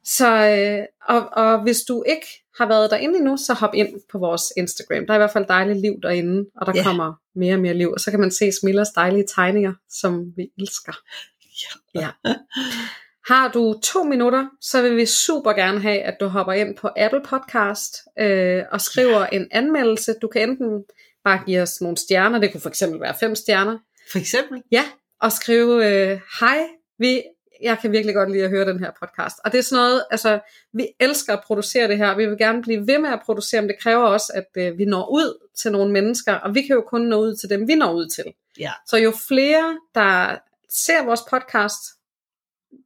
[0.04, 4.18] Så, øh, og, og hvis du ikke har været derinde endnu, så hop ind på
[4.18, 5.06] vores Instagram.
[5.06, 6.78] Der er i hvert fald dejligt liv derinde, og der Ja.
[6.78, 6.86] yeah.
[6.86, 7.92] kommer mere og mere liv.
[7.92, 10.94] Og så kan man se Smillas dejlige tegninger, som vi elsker.
[11.96, 12.10] Ja.
[13.28, 16.90] Har du to minutter, så vil vi super gerne have, at du hopper ind på
[16.98, 20.16] Apple Podcast øh, og skriver en anmeldelse.
[20.22, 20.84] Du kan enten
[21.24, 23.78] bare give os nogle stjerner, det kunne for eksempel være fem stjerner,
[24.12, 24.64] For eksempel.
[24.72, 24.84] Ja,
[25.22, 26.58] og skrive, øh, hej,
[27.00, 27.24] vi,
[27.62, 29.36] jeg kan virkelig godt lide at høre den her podcast.
[29.46, 30.40] Og det er sådan noget, altså,
[30.74, 33.70] vi elsker at producere det her, vi vil gerne blive ved med at producere, men
[33.70, 36.82] det kræver også, at øh, vi når ud til nogle mennesker, og vi kan jo
[36.82, 38.26] kun nå ud til dem, vi når ud til.
[38.60, 38.72] Ja.
[38.88, 40.38] Så jo flere, der
[40.70, 41.97] ser vores podcast,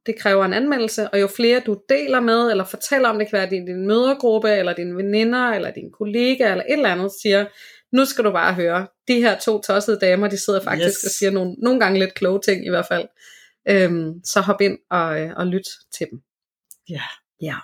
[0.06, 3.38] det kræver en anmeldelse, og jo flere du deler med, eller fortæller om, det kan
[3.38, 7.46] være din, din mødergruppe, eller dine veninder, eller din kollega, eller et eller andet, siger,
[7.96, 11.04] nu skal du bare høre, de her to tossede damer, de sidder faktisk Yes.
[11.04, 13.08] og siger nogle, nogle gange lidt kloge ting i hvert fald.
[13.68, 15.68] Øhm, så hop ind og, øh, og lyt
[15.98, 16.18] til dem.
[16.88, 17.02] Ja.
[17.42, 17.56] Ja.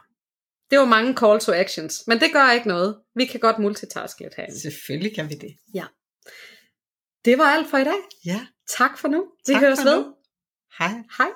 [0.70, 2.96] Det var mange call to actions, men det gør ikke noget.
[3.14, 4.60] Vi kan godt multitaske lidt herinde.
[4.60, 5.56] Selvfølgelig kan vi det.
[7.24, 8.00] Det var alt for i dag.
[8.26, 8.40] Ja.
[8.78, 9.26] Tak for nu.
[9.46, 9.96] Vi Tak høres for ved.
[9.96, 10.14] nu.
[10.78, 10.90] Hej.
[11.18, 11.28] Hej.